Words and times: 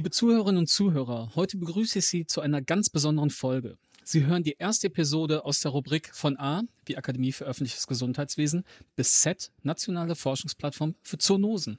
Liebe 0.00 0.08
Zuhörerinnen 0.08 0.60
und 0.60 0.66
Zuhörer, 0.66 1.30
heute 1.34 1.58
begrüße 1.58 1.98
ich 1.98 2.06
Sie 2.06 2.24
zu 2.24 2.40
einer 2.40 2.62
ganz 2.62 2.88
besonderen 2.88 3.28
Folge. 3.28 3.76
Sie 4.02 4.24
hören 4.24 4.42
die 4.42 4.56
erste 4.58 4.86
Episode 4.86 5.44
aus 5.44 5.60
der 5.60 5.72
Rubrik 5.72 6.08
von 6.14 6.38
A, 6.38 6.62
wie 6.86 6.96
Akademie 6.96 7.32
für 7.32 7.44
öffentliches 7.44 7.86
Gesundheitswesen, 7.86 8.64
bis 8.96 9.20
Z, 9.20 9.52
nationale 9.62 10.14
Forschungsplattform 10.14 10.94
für 11.02 11.18
Zoonosen. 11.18 11.78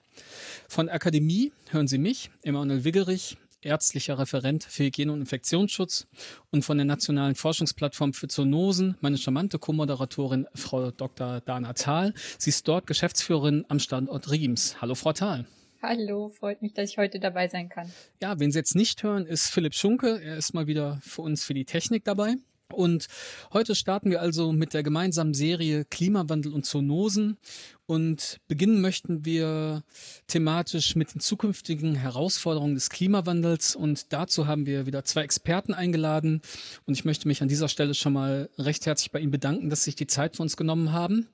Von 0.70 0.88
Akademie 0.88 1.52
hören 1.72 1.88
Sie 1.88 1.98
mich, 1.98 2.30
Emanuel 2.44 2.84
Wiggerich, 2.84 3.38
ärztlicher 3.64 4.20
Referent 4.20 4.66
für 4.66 4.84
Hygiene 4.84 5.14
und 5.14 5.22
Infektionsschutz 5.22 6.06
und 6.52 6.64
von 6.64 6.78
der 6.78 6.86
Nationalen 6.86 7.34
Forschungsplattform 7.34 8.14
für 8.14 8.28
Zoonosen 8.28 8.98
meine 9.02 9.18
charmante 9.18 9.58
Co-Moderatorin 9.58 10.46
Frau 10.54 10.92
Dr. 10.92 11.42
Dana 11.42 11.74
Thal. 11.74 12.14
Sie 12.38 12.52
ist 12.52 12.68
dort 12.68 12.86
Geschäftsführerin 12.86 13.66
am 13.68 13.80
Standort 13.80 14.30
Riems. 14.30 14.80
Hallo 14.80 14.94
Frau 14.94 15.12
Thal. 15.12 15.48
Hallo, 15.84 16.30
freut 16.30 16.62
mich, 16.62 16.74
dass 16.74 16.92
ich 16.92 16.98
heute 17.00 17.20
dabei 17.20 17.48
sein 17.48 17.68
kann. 17.68 17.92
Ja, 18.22 18.40
wen 18.40 18.52
Sie 18.52 18.60
jetzt 18.60 18.76
nicht 18.76 19.02
hören, 19.02 19.26
ist 19.26 19.50
Philipp 19.50 19.74
Schunke. 19.74 20.22
Er 20.22 20.38
ist 20.38 20.54
mal 20.54 20.68
wieder 20.68 21.00
für 21.02 21.24
uns 21.24 21.44
für 21.44 21.56
die 21.56 21.66
Technik 21.66 22.04
dabei. 22.04 22.36
Und 22.74 23.08
heute 23.54 23.76
starten 23.76 24.10
wir 24.10 24.22
also 24.22 24.52
mit 24.52 24.74
der 24.74 24.84
gemeinsamen 24.84 25.34
Serie 25.34 25.86
Klimawandel 25.86 26.54
und 26.54 26.66
Zoonosen. 26.66 27.38
Und 27.86 28.38
beginnen 28.48 28.80
möchten 28.80 29.26
wir 29.26 29.84
thematisch 30.28 30.96
mit 30.96 31.14
den 31.14 31.20
zukünftigen 31.20 31.96
Herausforderungen 31.96 32.76
des 32.76 32.90
Klimawandels. 32.90 33.76
Und 33.76 34.14
dazu 34.14 34.48
haben 34.48 34.66
wir 34.66 34.86
wieder 34.86 35.04
zwei 35.04 35.24
Experten 35.24 35.74
eingeladen. 35.74 36.42
Und 36.86 36.94
ich 36.94 37.04
möchte 37.04 37.28
mich 37.28 37.42
an 37.42 37.50
dieser 37.50 37.68
Stelle 37.68 37.94
schon 37.94 38.14
mal 38.14 38.50
recht 38.58 38.86
herzlich 38.86 39.12
bei 39.12 39.20
Ihnen 39.20 39.32
bedanken, 39.32 39.70
dass 39.70 39.82
Sie 39.82 39.90
sich 39.92 39.96
die 39.96 40.08
Zeit 40.08 40.38
für 40.38 40.44
uns 40.44 40.56
genommen 40.56 40.94
haben. 40.94 41.28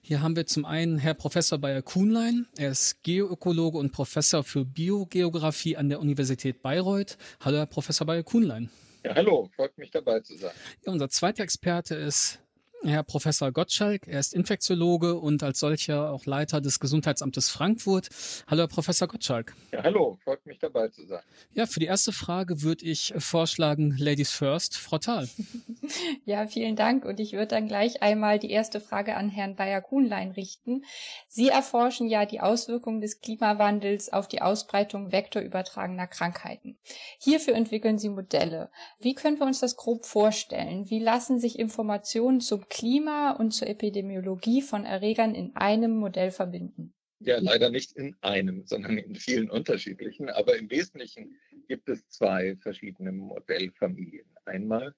Hier 0.00 0.22
haben 0.22 0.36
wir 0.36 0.46
zum 0.46 0.64
einen 0.64 0.98
Herr 0.98 1.14
Professor 1.14 1.58
Bayer 1.58 1.82
Kuhnlein. 1.82 2.46
Er 2.56 2.70
ist 2.70 3.02
Geoökologe 3.02 3.78
und 3.78 3.90
Professor 3.90 4.44
für 4.44 4.64
Biogeografie 4.64 5.76
an 5.76 5.88
der 5.88 5.98
Universität 5.98 6.62
Bayreuth. 6.62 7.18
Hallo, 7.40 7.56
Herr 7.56 7.66
Professor 7.66 8.06
Bayer 8.06 8.22
Kuhnlein. 8.22 8.70
Ja, 9.06 9.14
hallo, 9.14 9.48
freut 9.54 9.78
mich 9.78 9.92
dabei 9.92 10.18
zu 10.18 10.36
sein. 10.36 10.50
Ja, 10.84 10.90
unser 10.90 11.08
zweiter 11.08 11.44
Experte 11.44 11.94
ist 11.94 12.40
Herr 12.82 13.02
Professor 13.02 13.50
Gottschalk. 13.52 14.06
Er 14.06 14.20
ist 14.20 14.34
Infektiologe 14.34 15.14
und 15.16 15.42
als 15.42 15.58
solcher 15.58 16.12
auch 16.12 16.26
Leiter 16.26 16.60
des 16.60 16.78
Gesundheitsamtes 16.78 17.48
Frankfurt. 17.48 18.08
Hallo, 18.46 18.62
Herr 18.62 18.68
Professor 18.68 19.08
Gottschalk. 19.08 19.54
Ja, 19.72 19.82
hallo, 19.82 20.18
freut 20.22 20.44
mich 20.46 20.58
dabei 20.58 20.88
zu 20.88 21.06
sein. 21.06 21.22
Ja, 21.52 21.66
für 21.66 21.80
die 21.80 21.86
erste 21.86 22.12
Frage 22.12 22.62
würde 22.62 22.84
ich 22.84 23.14
vorschlagen, 23.18 23.96
Ladies 23.98 24.30
First, 24.30 24.76
Frau 24.76 24.98
Thal. 24.98 25.28
ja, 26.24 26.46
vielen 26.46 26.76
Dank. 26.76 27.04
Und 27.04 27.18
ich 27.18 27.32
würde 27.32 27.48
dann 27.48 27.66
gleich 27.66 28.02
einmal 28.02 28.38
die 28.38 28.50
erste 28.50 28.80
Frage 28.80 29.16
an 29.16 29.30
Herrn 29.30 29.56
Bayer-Kuhnlein 29.56 30.32
richten. 30.32 30.84
Sie 31.28 31.48
erforschen 31.48 32.08
ja 32.08 32.26
die 32.26 32.40
Auswirkungen 32.40 33.00
des 33.00 33.20
Klimawandels 33.20 34.12
auf 34.12 34.28
die 34.28 34.42
Ausbreitung 34.42 35.12
vektorübertragener 35.12 36.06
Krankheiten. 36.06 36.78
Hierfür 37.18 37.54
entwickeln 37.54 37.98
Sie 37.98 38.10
Modelle. 38.10 38.70
Wie 39.00 39.14
können 39.14 39.38
wir 39.38 39.46
uns 39.46 39.60
das 39.60 39.76
grob 39.76 40.06
vorstellen? 40.06 40.88
Wie 40.90 41.00
lassen 41.00 41.40
sich 41.40 41.58
Informationen 41.58 42.40
zum 42.40 42.65
Klima 42.68 43.32
und 43.32 43.52
zur 43.52 43.68
Epidemiologie 43.68 44.62
von 44.62 44.84
Erregern 44.84 45.34
in 45.34 45.54
einem 45.56 45.96
Modell 45.96 46.30
verbinden? 46.30 46.94
Ja, 47.20 47.38
leider 47.38 47.70
nicht 47.70 47.92
in 47.92 48.14
einem, 48.20 48.66
sondern 48.66 48.98
in 48.98 49.14
vielen 49.14 49.50
unterschiedlichen. 49.50 50.28
Aber 50.28 50.56
im 50.56 50.70
Wesentlichen 50.70 51.36
gibt 51.66 51.88
es 51.88 52.06
zwei 52.08 52.56
verschiedene 52.56 53.12
Modellfamilien. 53.12 54.26
Einmal 54.44 54.94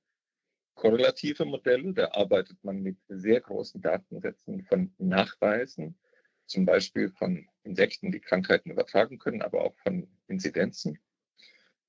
korrelative 0.75 1.44
Modelle, 1.44 1.92
da 1.92 2.10
arbeitet 2.12 2.62
man 2.62 2.83
mit 2.83 2.97
sehr 3.08 3.41
großen 3.41 3.80
Datensätzen 3.80 4.64
von 4.64 4.92
Nachweisen, 4.98 5.98
zum 6.47 6.64
Beispiel 6.64 7.10
von 7.10 7.47
Insekten, 7.62 8.10
die 8.10 8.20
Krankheiten 8.20 8.70
übertragen 8.70 9.19
können, 9.19 9.42
aber 9.42 9.62
auch 9.62 9.77
von 9.78 10.09
Inzidenzen. 10.28 10.98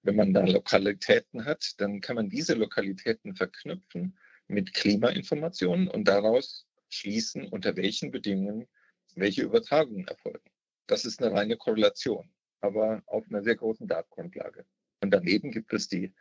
Wenn 0.02 0.16
man 0.16 0.34
da 0.34 0.46
Lokalitäten 0.46 1.46
hat, 1.46 1.74
dann 1.78 2.02
kann 2.02 2.16
man 2.16 2.30
diese 2.30 2.54
Lokalitäten 2.54 3.36
verknüpfen 3.36 4.18
mit 4.50 4.74
Klimainformationen 4.74 5.88
und 5.88 6.08
daraus 6.08 6.68
schließen, 6.90 7.48
unter 7.48 7.78
welchen 7.78 8.12
Bedingungen 8.12 8.68
welche 9.16 9.44
Übertragungen 9.44 10.08
erfolgen. 10.08 10.50
Das 10.88 11.06
ist 11.06 11.22
eine 11.22 11.34
reine 11.36 11.58
Korrelation, 11.58 12.30
aber 12.62 13.04
auf 13.06 13.26
einer 13.30 13.44
sehr 13.44 13.56
großen 13.56 13.88
Datengrundlage. 13.88 14.66
Und 15.02 15.12
daneben 15.12 15.52
gibt 15.52 15.74
es 15.74 15.88
die 15.88 16.14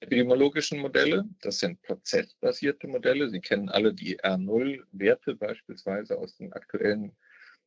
epidemiologischen 0.00 0.80
Modelle. 0.80 1.24
Das 1.40 1.58
sind 1.58 1.80
prozessbasierte 1.82 2.88
Modelle. 2.88 3.30
Sie 3.30 3.40
kennen 3.40 3.68
alle 3.68 3.94
die 3.94 4.18
R0-Werte 4.20 5.34
beispielsweise 5.34 6.18
aus 6.18 6.36
den 6.36 6.52
aktuellen 6.52 7.16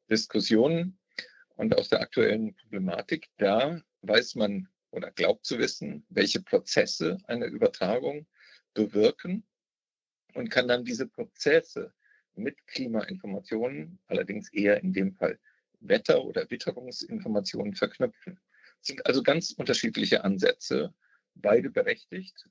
Diskussionen 0.09 0.99
und 1.55 1.75
aus 1.77 1.89
der 1.89 2.01
aktuellen 2.01 2.55
Problematik. 2.55 3.27
Da 3.37 3.81
weiß 4.01 4.35
man 4.35 4.67
oder 4.91 5.11
glaubt 5.11 5.45
zu 5.45 5.59
wissen, 5.59 6.05
welche 6.09 6.41
Prozesse 6.41 7.17
eine 7.27 7.45
Übertragung 7.45 8.27
bewirken 8.73 9.43
und 10.33 10.49
kann 10.49 10.67
dann 10.67 10.85
diese 10.85 11.07
Prozesse 11.07 11.93
mit 12.35 12.55
Klimainformationen, 12.67 13.99
allerdings 14.07 14.51
eher 14.53 14.81
in 14.81 14.93
dem 14.93 15.13
Fall 15.13 15.39
Wetter- 15.81 16.23
oder 16.23 16.49
Witterungsinformationen 16.49 17.73
verknüpfen. 17.73 18.39
Das 18.79 18.87
sind 18.87 19.05
also 19.05 19.23
ganz 19.23 19.51
unterschiedliche 19.51 20.23
Ansätze, 20.23 20.93
beide 21.35 21.69
berechtigt, 21.69 22.47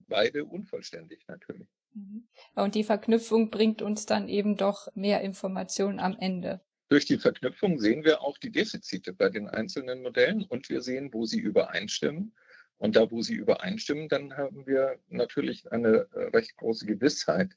beide 0.00 0.44
unvollständig 0.44 1.26
natürlich. 1.28 1.68
Mhm. 1.94 2.26
Und 2.54 2.74
die 2.74 2.84
Verknüpfung 2.84 3.50
bringt 3.50 3.82
uns 3.82 4.06
dann 4.06 4.28
eben 4.28 4.56
doch 4.56 4.88
mehr 4.94 5.20
Informationen 5.22 6.00
am 6.00 6.16
Ende. 6.18 6.60
Durch 6.88 7.06
die 7.06 7.18
Verknüpfung 7.18 7.78
sehen 7.78 8.04
wir 8.04 8.20
auch 8.20 8.36
die 8.38 8.50
Defizite 8.50 9.12
bei 9.12 9.30
den 9.30 9.48
einzelnen 9.48 10.02
Modellen 10.02 10.44
und 10.44 10.68
wir 10.68 10.82
sehen, 10.82 11.12
wo 11.12 11.24
sie 11.24 11.40
übereinstimmen 11.40 12.34
und 12.82 12.96
da, 12.96 13.08
wo 13.12 13.22
sie 13.22 13.34
übereinstimmen, 13.34 14.08
dann 14.08 14.36
haben 14.36 14.66
wir 14.66 14.98
natürlich 15.08 15.70
eine 15.70 16.08
äh, 16.14 16.24
recht 16.34 16.56
große 16.56 16.84
Gewissheit, 16.84 17.56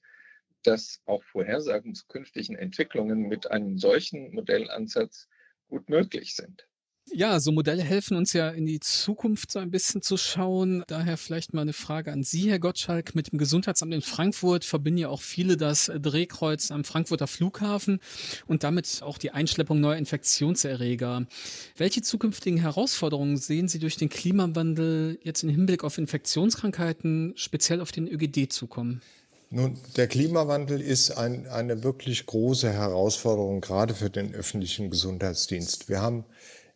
dass 0.62 1.02
auch 1.06 1.24
Vorhersagen 1.24 1.96
zu 1.96 2.06
künftigen 2.06 2.56
Entwicklungen 2.56 3.24
mit 3.24 3.50
einem 3.50 3.80
solchen 3.80 4.36
Modellansatz 4.36 5.28
gut 5.68 5.90
möglich 5.90 6.36
sind. 6.36 6.68
Ja, 7.12 7.40
so 7.40 7.52
Modelle 7.52 7.84
helfen 7.84 8.18
uns 8.18 8.34
ja 8.34 8.50
in 8.50 8.66
die 8.66 8.80
Zukunft 8.80 9.52
so 9.52 9.60
ein 9.60 9.70
bisschen 9.70 10.02
zu 10.02 10.18
schauen. 10.18 10.84
Daher 10.88 11.18
vielleicht 11.18 11.54
mal 11.54 11.62
eine 11.62 11.72
Frage 11.72 12.12
an 12.12 12.24
Sie, 12.24 12.50
Herr 12.50 12.60
Gottschalk. 12.60 13.16
Mit 13.16 13.32
dem 13.32 13.38
Gesundheitsamt 13.38 13.94
in 13.94 14.02
Frankfurt 14.02 14.66
verbinden 14.66 14.98
ja 14.98 15.10
auch 15.10 15.22
viele 15.22 15.56
das 15.56 15.92
Drehkreuz 15.96 16.72
am 16.72 16.84
Frankfurter 16.84 17.28
Flughafen 17.28 18.00
und 18.48 18.64
damit 18.64 19.02
auch 19.02 19.18
die 19.18 19.32
Einschleppung 19.32 19.80
neuer 19.80 19.98
Infektionserreger. 19.98 21.28
Welche 21.78 22.02
zukünftigen 22.02 22.60
Herausforderungen 22.60 23.38
sehen 23.38 23.68
Sie 23.68 23.80
durch 23.80 23.98
den 23.98 24.10
Klimawandel 24.10 25.20
jetzt 25.24 25.44
im 25.44 25.50
Hinblick 25.50 25.84
auf 25.84 25.98
Infektionskrankheiten, 25.98 27.34
speziell 27.38 27.82
auf 27.82 27.92
den 27.92 28.08
ÖGD 28.08 28.52
zukommen? 28.52 29.02
Nun, 29.52 29.78
der 29.96 30.08
Klimawandel 30.08 30.82
ist 30.82 31.12
ein, 31.12 31.48
eine 31.48 31.84
wirklich 31.84 32.26
große 32.26 32.74
Herausforderung, 32.74 33.62
gerade 33.62 33.94
für 33.94 34.10
den 34.10 34.34
öffentlichen 34.34 34.90
Gesundheitsdienst. 34.90 35.88
Wir 35.88 36.02
haben 36.02 36.26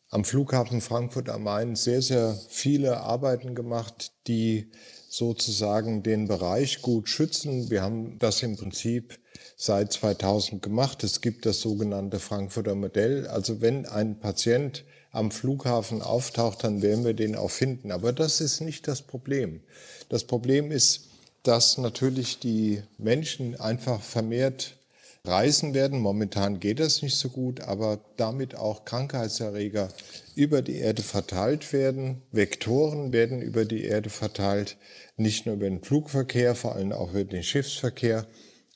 am 0.09 0.24
Flughafen 0.25 0.81
Frankfurt 0.81 1.30
am 1.30 1.44
Main 1.44 1.75
sehr, 1.75 2.02
sehr 2.02 2.36
viele 2.50 3.02
Arbeiten 3.02 3.53
gemacht, 3.53 4.12
die 4.28 4.72
sozusagen 5.08 6.03
den 6.03 6.28
Bereich 6.28 6.81
gut 6.81 7.09
schützen. 7.09 7.70
Wir 7.70 7.81
haben 7.81 8.18
das 8.20 8.42
im 8.42 8.58
Prinzip 8.58 9.20
seit 9.56 9.94
2000 9.94 10.62
gemacht. 10.62 11.03
Es 11.03 11.22
gibt 11.22 11.46
das 11.46 11.62
sogenannte 11.62 12.20
Frankfurter 12.20 12.75
Modell. 12.75 13.28
Also 13.28 13.62
wenn 13.62 13.86
ein 13.86 14.20
Patient 14.20 14.84
am 15.12 15.31
Flughafen 15.31 16.02
auftaucht, 16.02 16.64
dann 16.64 16.81
werden 16.81 17.06
wir 17.06 17.14
den 17.14 17.36
auch 17.36 17.52
finden. 17.52 17.91
Aber 17.91 18.14
das 18.14 18.41
ist 18.41 18.62
nicht 18.62 18.88
das 18.88 19.02
Problem. 19.02 19.62
Das 20.09 20.24
Problem 20.24 20.72
ist, 20.72 21.08
dass 21.44 21.78
natürlich 21.78 22.40
die 22.40 22.81
Menschen 22.97 23.59
einfach 23.59 24.02
vermehrt 24.02 24.78
reisen 25.25 25.73
werden. 25.73 25.99
Momentan 25.99 26.59
geht 26.59 26.79
das 26.79 27.01
nicht 27.01 27.16
so 27.16 27.29
gut, 27.29 27.61
aber 27.61 27.99
damit 28.17 28.55
auch 28.55 28.85
Krankheitserreger 28.85 29.89
über 30.35 30.61
die 30.61 30.77
Erde 30.77 31.01
verteilt 31.01 31.73
werden. 31.73 32.21
Vektoren 32.31 33.11
werden 33.13 33.41
über 33.41 33.66
die 33.66 33.83
Erde 33.83 34.09
verteilt, 34.09 34.77
nicht 35.17 35.45
nur 35.45 35.55
über 35.55 35.69
den 35.69 35.83
Flugverkehr, 35.83 36.55
vor 36.55 36.75
allem 36.75 36.91
auch 36.91 37.11
über 37.11 37.25
den 37.25 37.43
Schiffsverkehr. 37.43 38.25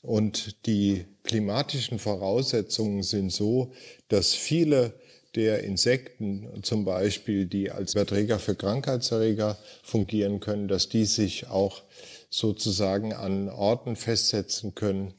Und 0.02 0.66
die 0.66 1.06
klimatischen 1.22 1.98
Voraussetzungen 1.98 3.02
sind 3.02 3.32
so, 3.32 3.72
dass 4.08 4.34
viele 4.34 4.92
der 5.34 5.64
Insekten 5.64 6.62
zum 6.62 6.84
Beispiel, 6.84 7.46
die 7.46 7.70
als 7.70 7.94
Überträger 7.94 8.38
für 8.38 8.54
Krankheitserreger 8.54 9.58
fungieren 9.82 10.40
können, 10.40 10.68
dass 10.68 10.88
die 10.88 11.06
sich 11.06 11.48
auch 11.48 11.82
sozusagen 12.30 13.12
an 13.12 13.48
Orten 13.48 13.96
festsetzen 13.96 14.74
können, 14.74 15.14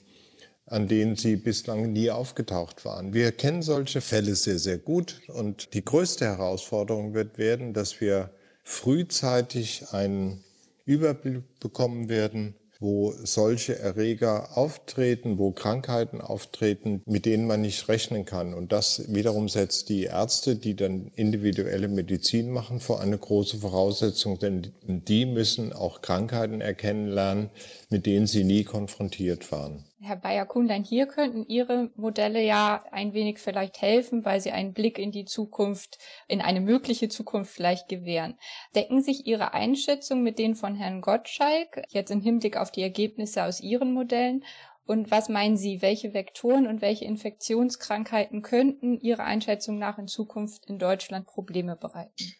an 0.67 0.87
denen 0.87 1.15
sie 1.15 1.35
bislang 1.35 1.91
nie 1.93 2.09
aufgetaucht 2.09 2.85
waren. 2.85 3.13
Wir 3.13 3.31
kennen 3.31 3.61
solche 3.61 4.01
Fälle 4.01 4.35
sehr, 4.35 4.59
sehr 4.59 4.77
gut 4.77 5.21
und 5.27 5.73
die 5.73 5.85
größte 5.85 6.25
Herausforderung 6.25 7.13
wird 7.13 7.37
werden, 7.37 7.73
dass 7.73 8.01
wir 8.01 8.31
frühzeitig 8.63 9.85
einen 9.91 10.43
Überblick 10.85 11.43
bekommen 11.59 12.09
werden 12.09 12.55
wo 12.79 13.13
solche 13.23 13.79
Erreger 13.79 14.57
auftreten, 14.57 15.37
wo 15.37 15.51
Krankheiten 15.51 16.21
auftreten, 16.21 17.01
mit 17.05 17.25
denen 17.25 17.47
man 17.47 17.61
nicht 17.61 17.87
rechnen 17.87 18.25
kann. 18.25 18.53
Und 18.53 18.71
das 18.71 19.13
wiederum 19.13 19.49
setzt 19.49 19.89
die 19.89 20.03
Ärzte, 20.03 20.55
die 20.55 20.75
dann 20.75 21.11
individuelle 21.15 21.87
Medizin 21.87 22.51
machen, 22.51 22.79
vor 22.79 23.01
eine 23.01 23.17
große 23.17 23.57
Voraussetzung, 23.57 24.39
denn 24.39 24.73
die 24.83 25.25
müssen 25.25 25.73
auch 25.73 26.01
Krankheiten 26.01 26.61
erkennen 26.61 27.07
lernen, 27.07 27.49
mit 27.89 28.05
denen 28.05 28.27
sie 28.27 28.43
nie 28.43 28.63
konfrontiert 28.63 29.51
waren. 29.51 29.85
Herr 30.01 30.17
Bayer-Kunlein, 30.17 30.83
hier 30.83 31.07
könnten 31.07 31.45
Ihre 31.47 31.89
Modelle 31.95 32.43
ja 32.43 32.83
ein 32.91 33.13
wenig 33.13 33.39
vielleicht 33.39 33.81
helfen, 33.81 34.25
weil 34.25 34.41
sie 34.41 34.51
einen 34.51 34.73
Blick 34.73 34.99
in 34.99 35.11
die 35.11 35.25
Zukunft, 35.25 35.97
in 36.27 36.41
eine 36.41 36.59
mögliche 36.59 37.07
Zukunft 37.07 37.53
vielleicht 37.53 37.87
gewähren. 37.87 38.37
Decken 38.75 39.01
sich 39.01 39.25
Ihre 39.25 39.53
Einschätzungen 39.53 40.23
mit 40.23 40.37
denen 40.37 40.55
von 40.55 40.75
Herrn 40.75 41.01
Gottschalk 41.01 41.83
jetzt 41.89 42.11
im 42.11 42.21
Hinblick 42.21 42.57
auf 42.57 42.71
die 42.71 42.81
Ergebnisse 42.81 43.43
aus 43.43 43.61
Ihren 43.61 43.93
Modellen? 43.93 44.43
Und 44.85 45.09
was 45.11 45.29
meinen 45.29 45.57
Sie, 45.57 45.81
welche 45.81 46.13
Vektoren 46.13 46.67
und 46.67 46.81
welche 46.81 47.05
Infektionskrankheiten 47.05 48.41
könnten 48.41 48.99
Ihrer 48.99 49.23
Einschätzung 49.23 49.79
nach 49.79 49.97
in 49.97 50.07
Zukunft 50.07 50.65
in 50.67 50.77
Deutschland 50.77 51.25
Probleme 51.25 51.75
bereiten? 51.75 52.33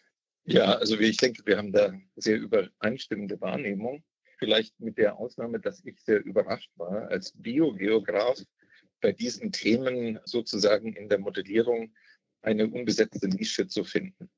Ja, 0.44 0.74
also 0.74 0.96
ich 0.98 1.16
denke, 1.16 1.44
wir 1.44 1.56
haben 1.56 1.72
da 1.72 1.92
sehr 2.14 2.36
übereinstimmende 2.36 3.40
Wahrnehmung 3.40 4.04
vielleicht 4.36 4.78
mit 4.80 4.98
der 4.98 5.18
Ausnahme, 5.18 5.60
dass 5.60 5.84
ich 5.84 6.00
sehr 6.00 6.24
überrascht 6.24 6.70
war, 6.76 7.08
als 7.08 7.32
Biogeograf 7.32 8.38
bei 9.00 9.12
diesen 9.12 9.52
Themen 9.52 10.18
sozusagen 10.24 10.92
in 10.94 11.08
der 11.08 11.18
Modellierung 11.18 11.94
eine 12.42 12.66
unbesetzte 12.68 13.28
Nische 13.28 13.66
zu 13.66 13.84
finden. 13.84 14.30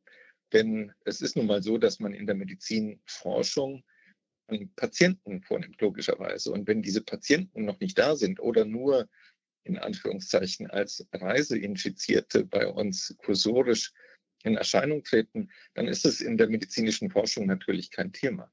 Denn 0.53 0.93
es 1.05 1.21
ist 1.21 1.37
nun 1.37 1.47
mal 1.47 1.63
so, 1.63 1.79
dass 1.79 2.01
man 2.01 2.15
in 2.15 2.27
der 2.27 2.35
Medizinforschung 2.35 3.85
an 4.47 4.71
Patienten 4.77 5.43
vornimmt, 5.43 5.81
logischerweise. 5.81 6.53
Und 6.53 6.67
wenn 6.67 6.81
diese 6.81 7.03
Patienten 7.03 7.65
noch 7.65 7.79
nicht 7.81 7.99
da 7.99 8.17
sind 8.17 8.41
oder 8.41 8.65
nur 8.65 9.09
in 9.65 9.77
Anführungszeichen 9.77 10.71
als 10.71 11.07
Reiseinfizierte 11.13 12.45
bei 12.45 12.67
uns 12.67 13.15
kursorisch 13.19 13.93
in 14.45 14.57
Erscheinung 14.57 15.03
treten, 15.05 15.51
dann 15.75 15.87
ist 15.87 16.07
es 16.07 16.23
in 16.23 16.39
der 16.39 16.49
medizinischen 16.49 17.11
Forschung 17.11 17.47
natürlich 17.47 17.91
kein 17.91 18.13
Thema 18.13 18.51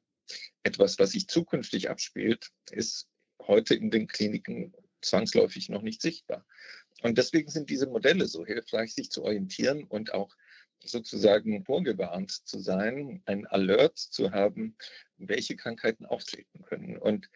etwas, 0.66 0.98
was 0.98 1.12
sich 1.12 1.28
zukünftig 1.28 1.90
abspielt, 1.90 2.50
ist 2.72 3.08
heute 3.40 3.76
in 3.76 3.92
den 3.92 4.08
Kliniken 4.08 4.74
zwangsläufig 5.02 5.70
noch 5.70 5.84
nicht 5.84 6.02
sichtbar. 6.02 6.46
Und 7.04 7.18
deswegen 7.20 7.52
sind 7.52 7.70
diese 7.70 7.88
Modelle 7.88 8.26
so 8.28 8.46
hilfreich, 8.46 8.96
sich 8.96 9.12
zu 9.12 9.24
orientieren 9.24 9.84
und 9.84 10.14
auch 10.14 10.36
sozusagen 10.84 11.64
vorgewarnt 11.64 12.32
zu 12.32 12.60
sein, 12.60 13.22
ein 13.26 13.46
Alert 13.46 13.98
zu 13.98 14.32
haben, 14.32 14.76
welche 15.18 15.56
Krankheiten 15.56 16.06
auftreten 16.06 16.64
können. 16.64 16.98
Und 16.98 17.30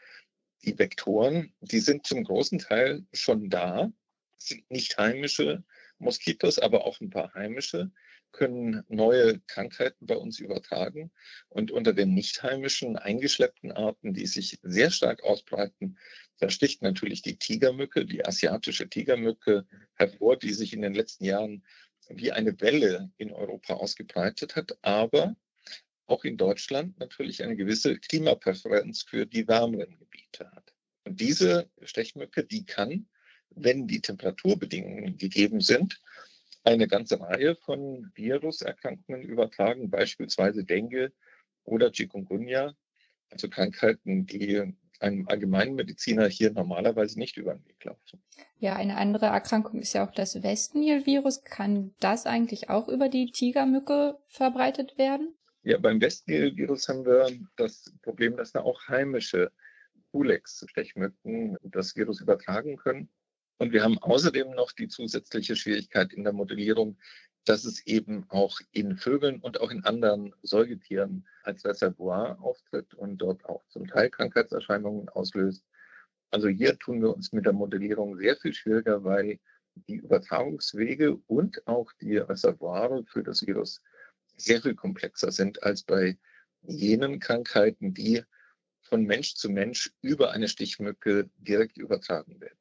die 0.64 0.78
Vektoren, 0.78 1.54
die 1.62 1.80
sind 1.80 2.08
zum 2.08 2.24
großen 2.24 2.60
Teil 2.60 3.06
schon 3.14 3.50
da, 3.50 3.92
sind 4.38 4.70
nicht 4.72 4.98
heimische 4.98 5.64
Moskitos, 6.00 6.58
aber 6.58 6.86
auch 6.86 7.00
ein 7.00 7.12
paar 7.12 7.34
heimische 7.36 7.92
können 8.31 8.84
neue 8.88 9.40
Krankheiten 9.48 10.06
bei 10.06 10.16
uns 10.16 10.40
übertragen. 10.40 11.12
Und 11.50 11.72
unter 11.72 11.94
den 11.94 12.14
nicht 12.14 12.44
heimischen, 12.44 12.96
eingeschleppten 12.96 13.72
Arten, 13.72 14.14
die 14.14 14.28
sich 14.28 14.60
sehr 14.62 14.92
stark 14.92 15.24
ausbreiten, 15.24 15.98
da 16.40 16.50
sticht 16.50 16.81
natürlich 16.81 17.22
die 17.22 17.38
Tigermücke, 17.38 18.06
die 18.06 18.26
asiatische 18.26 18.90
Tigermücke 18.90 19.66
hervor, 19.96 20.38
die 20.38 20.54
sich 20.54 20.74
in 20.74 20.81
den 20.81 20.94
letzten 20.94 21.26
Jahren 21.26 21.64
wie 22.10 22.31
eine 22.31 22.60
Welle 22.62 23.12
in 23.18 23.31
Europa 23.31 23.74
ausgebreitet 23.74 24.56
hat, 24.56 24.78
aber 24.81 25.36
auch 26.06 26.24
in 26.24 26.38
Deutschland 26.38 26.98
natürlich 27.00 27.44
eine 27.44 27.56
gewisse 27.56 28.00
Klimapräferenz 28.00 29.04
für 29.04 29.26
die 29.26 29.48
wärmeren 29.48 29.98
Gebiete 30.00 30.50
hat. 30.52 30.74
Und 31.04 31.20
diese 31.20 31.70
Stechmücke, 31.84 32.44
die 32.44 32.66
kann, 32.66 33.08
wenn 33.52 33.88
die 33.88 34.02
Temperaturbedingungen 34.02 35.18
gegeben 35.18 35.62
sind, 35.62 36.02
eine 36.69 36.88
ganze 36.88 37.19
Reihe 37.19 37.56
von 37.56 38.12
Viruserkrankungen 38.13 39.24
übertragen, 39.24 39.89
beispielsweise 39.89 40.63
Dengue 40.63 41.12
oder 41.63 41.92
Chikungunya, 41.92 42.75
also 43.31 43.50
Krankheiten, 43.50 44.27
die 44.27 44.75
einem 45.00 45.27
Allgemeinmediziner 45.27 46.27
hier 46.27 46.51
normalerweise 46.51 47.18
nicht 47.18 47.38
über 47.38 47.54
den 47.54 47.66
Weg 47.66 47.83
laufen. 47.86 48.21
Ja, 48.60 48.75
eine 48.75 48.98
andere 48.98 49.27
Erkrankung 49.27 49.80
ist 49.80 49.94
ja 49.94 50.06
auch 50.06 50.12
das 50.12 50.44
Westnil-Virus. 50.44 51.44
Kann 51.44 51.95
das 52.00 52.25
eigentlich 52.25 52.69
auch 52.69 52.88
über 52.88 53.10
die 53.10 53.31
Tigermücke 53.31 54.18
verbreitet 54.27 54.98
werden? 54.98 55.36
Ja, 55.63 55.77
beim 55.77 56.01
Westnil-Virus 56.01 56.88
haben 56.89 57.06
wir 57.06 57.30
das 57.56 57.94
Problem, 58.04 58.38
dass 58.38 58.51
da 58.51 58.62
auch 58.62 58.88
heimische 58.88 59.51
Culex-Stechmücken 60.12 61.57
das 61.63 61.95
Virus 61.95 62.21
übertragen 62.21 62.77
können. 62.77 63.10
Und 63.59 63.73
wir 63.73 63.83
haben 63.83 64.00
außerdem 64.00 64.51
noch 64.51 64.71
die 64.71 64.88
zusätzliche 64.88 65.57
Schwierigkeit 65.57 66.13
in 66.13 66.23
der 66.23 66.31
Modellierung, 66.31 66.97
dass 67.44 67.65
es 67.65 67.85
eben 67.85 68.25
auch 68.29 68.61
in 68.71 68.95
Vögeln 68.95 69.41
und 69.41 69.59
auch 69.59 69.69
in 69.69 69.83
anderen 69.83 70.33
Säugetieren 70.44 71.27
als 71.44 71.65
Reservoir 71.65 72.39
auftritt 72.41 72.94
und 72.94 73.17
dort 73.17 73.44
auch 73.45 73.65
zum 73.67 73.85
Teil 73.85 74.09
Krankheitserscheinungen 74.09 75.09
auslöst. 75.09 75.65
Also 76.31 76.47
hier 76.47 76.79
tun 76.79 77.01
wir 77.01 77.13
uns 77.13 77.33
mit 77.33 77.45
der 77.45 77.53
Modellierung 77.53 78.17
sehr 78.17 78.38
viel 78.38 78.53
schwieriger, 78.53 79.03
weil 79.03 79.39
die 79.88 79.95
Übertragungswege 79.95 81.17
und 81.27 81.67
auch 81.67 81.91
die 82.01 82.17
Reservoire 82.17 83.03
für 83.07 83.23
das 83.23 83.45
Virus 83.45 83.81
sehr 84.38 84.61
viel 84.61 84.75
komplexer 84.75 85.33
sind 85.33 85.63
als 85.63 85.83
bei 85.83 86.17
jenen 86.61 87.19
Krankheiten, 87.19 87.94
die 87.94 88.23
von 88.81 89.03
Mensch 89.03 89.35
zu 89.35 89.50
Mensch 89.50 89.91
über 90.01 90.31
eine 90.31 90.47
Stichmücke 90.47 91.29
direkt 91.38 91.77
übertragen 91.77 92.39
werden. 92.39 92.57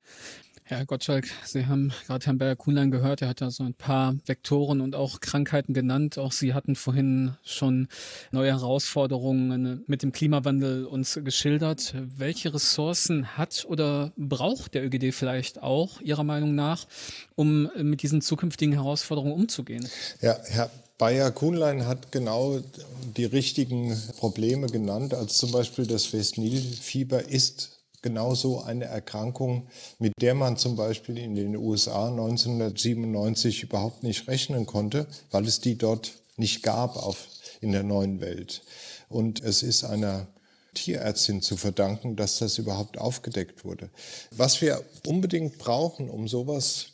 Herr 0.71 0.85
Gottschalk, 0.85 1.27
Sie 1.47 1.65
haben 1.65 1.95
gerade 2.07 2.27
Herrn 2.27 2.37
Berger-Kuhnlein 2.37 2.91
gehört, 2.91 3.23
er 3.23 3.29
hat 3.29 3.41
da 3.41 3.51
so 3.51 3.63
ein 3.63 3.73
paar 3.73 4.17
Vektoren 4.27 4.83
und 4.83 4.95
auch 4.95 5.21
Krankheiten 5.21 5.73
genannt. 5.73 6.19
Auch 6.19 6.31
Sie 6.31 6.53
hatten 6.53 6.77
vorhin 6.77 7.35
schon 7.43 7.89
neue 8.33 8.51
Herausforderungen 8.51 9.83
mit 9.87 10.03
dem 10.03 10.13
Klimawandel 10.13 10.85
uns 10.85 11.19
geschildert. 11.25 11.95
Welche 12.19 12.53
Ressourcen 12.53 13.39
hat 13.39 13.65
oder 13.67 14.13
braucht 14.19 14.75
der 14.75 14.85
ÖGD 14.85 15.15
vielleicht 15.15 15.63
auch 15.63 16.03
Ihrer 16.03 16.25
Meinung 16.25 16.55
nach, 16.55 16.87
um 17.35 17.71
mit 17.83 18.03
diesen 18.03 18.21
zukünftigen 18.21 18.75
Herausforderungen 18.75 19.33
umzugehen? 19.33 19.89
Ja, 20.21 20.37
Herr 20.49 20.71
Bayer-Kuhnlein 20.99 21.87
hat 21.87 22.13
genau 22.13 22.61
die 23.17 23.25
richtigen 23.25 23.99
Probleme 24.19 24.67
genannt, 24.67 25.15
als 25.15 25.39
zum 25.39 25.51
Beispiel 25.51 25.87
das 25.87 26.13
West-Nil-Fieber 26.13 27.27
ist 27.27 27.78
genauso 28.03 28.63
eine 28.63 28.85
Erkrankung, 28.85 29.69
mit 29.99 30.13
der 30.21 30.35
man 30.35 30.57
zum 30.57 30.77
Beispiel 30.77 31.19
in 31.19 31.35
den 31.35 31.57
USA 31.57 32.09
1997 32.09 33.63
überhaupt 33.63 34.03
nicht 34.03 34.29
rechnen 34.29 34.67
konnte, 34.67 35.07
weil 35.31 35.47
es 35.47 35.61
die 35.61 35.77
dort 35.77 36.13
nicht 36.37 36.63
gab 36.63 36.97
auf, 36.97 37.29
in 37.61 37.73
der 37.73 37.83
neuen 37.83 38.21
Welt. 38.21 38.63
Und 39.09 39.43
es 39.43 39.63
ist 39.63 39.85
einer 39.85 40.29
Tierärztin 40.75 41.43
zu 41.43 41.57
verdanken, 41.57 42.17
dass 42.17 42.39
das 42.39 42.59
überhaupt 42.59 42.99
aufgedeckt 42.99 43.65
wurde. 43.65 43.91
Was 44.37 44.61
wir 44.61 44.83
unbedingt 45.07 45.59
brauchen, 45.59 46.09
um 46.09 46.29
sowas 46.29 46.93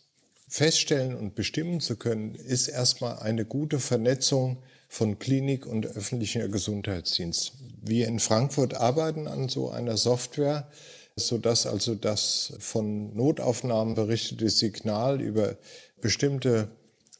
feststellen 0.48 1.14
und 1.14 1.34
bestimmen 1.34 1.80
zu 1.80 1.96
können, 1.96 2.34
ist 2.34 2.68
erstmal 2.68 3.18
eine 3.18 3.44
gute 3.44 3.80
Vernetzung 3.80 4.58
von 4.88 5.18
Klinik 5.18 5.66
und 5.66 5.86
öffentlicher 5.86 6.48
Gesundheitsdienst. 6.48 7.54
Wir 7.82 8.06
in 8.06 8.20
Frankfurt 8.20 8.74
arbeiten 8.74 9.26
an 9.26 9.48
so 9.48 9.70
einer 9.70 9.96
Software, 9.96 10.68
sodass 11.16 11.66
also 11.66 11.94
das 11.94 12.54
von 12.58 13.14
Notaufnahmen 13.14 13.94
berichtete 13.94 14.50
Signal 14.50 15.20
über 15.20 15.56
bestimmte 16.00 16.68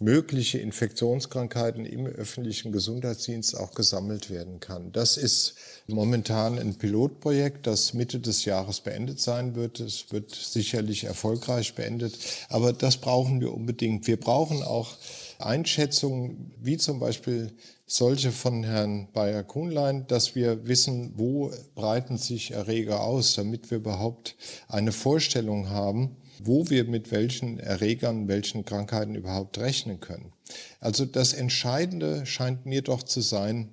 mögliche 0.01 0.59
Infektionskrankheiten 0.59 1.87
im 1.87 2.07
öffentlichen 2.07 2.73
Gesundheitsdienst 2.73 3.57
auch 3.57 3.73
gesammelt 3.75 4.29
werden 4.29 4.59
kann. 4.59 4.91
Das 4.91 5.17
ist 5.17 5.55
momentan 5.87 6.59
ein 6.59 6.75
Pilotprojekt, 6.75 7.67
das 7.69 7.95
Mitte 7.95 8.19
des 8.19 8.45
Jahres 8.45 8.81
beendet 8.81 9.21
sein 9.21 9.55
wird. 9.55 9.79
Es 9.79 10.11
wird 10.11 10.35
sicherlich 10.35 11.05
erfolgreich 11.05 11.75
beendet, 11.75 12.19
aber 12.49 12.73
das 12.73 12.97
brauchen 12.97 13.41
wir 13.41 13.55
unbedingt. 13.55 14.09
Wir 14.09 14.19
brauchen 14.19 14.63
auch 14.65 14.97
Einschätzungen, 15.39 16.53
wie 16.61 16.77
zum 16.77 16.99
Beispiel 16.99 17.53
solche 17.87 18.33
von 18.33 18.65
Herrn 18.65 19.09
Bayer-Kuhnlein, 19.13 20.07
dass 20.07 20.35
wir 20.35 20.67
wissen, 20.67 21.13
wo 21.17 21.53
breiten 21.75 22.17
sich 22.17 22.53
Erreger 22.53 23.03
aus, 23.03 23.35
damit 23.35 23.71
wir 23.71 23.79
überhaupt 23.79 24.37
eine 24.69 24.93
Vorstellung 24.93 25.69
haben, 25.69 26.17
wo 26.43 26.69
wir 26.71 26.85
mit 26.85 27.11
welchen 27.11 27.59
Erregern, 27.59 28.29
welchen 28.29 28.65
Krankheiten 28.65 29.15
überhaupt 29.15 29.59
rechnen 29.59 30.01
können. 30.01 30.33
Also 30.81 31.05
das 31.05 31.33
Entscheidende 31.33 32.27
scheint 32.27 32.67
mir 32.67 32.83
doch 32.83 33.03
zu 33.03 33.21
sein, 33.21 33.71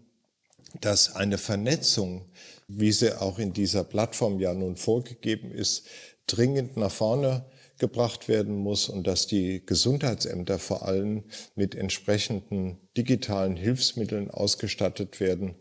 dass 0.79 1.15
eine 1.15 1.37
Vernetzung, 1.37 2.25
wie 2.67 2.91
sie 2.91 3.19
auch 3.19 3.39
in 3.39 3.53
dieser 3.53 3.83
Plattform 3.83 4.39
ja 4.39 4.53
nun 4.53 4.77
vorgegeben 4.77 5.51
ist, 5.51 5.85
dringend 6.27 6.77
nach 6.77 6.91
vorne 6.91 7.45
gebracht 7.81 8.29
werden 8.29 8.55
muss 8.55 8.87
und 8.87 9.07
dass 9.07 9.25
die 9.27 9.65
Gesundheitsämter 9.65 10.59
vor 10.59 10.87
allem 10.87 11.23
mit 11.55 11.73
entsprechenden 11.75 12.77
digitalen 12.95 13.57
Hilfsmitteln 13.57 14.29
ausgestattet 14.29 15.19
werden, 15.19 15.55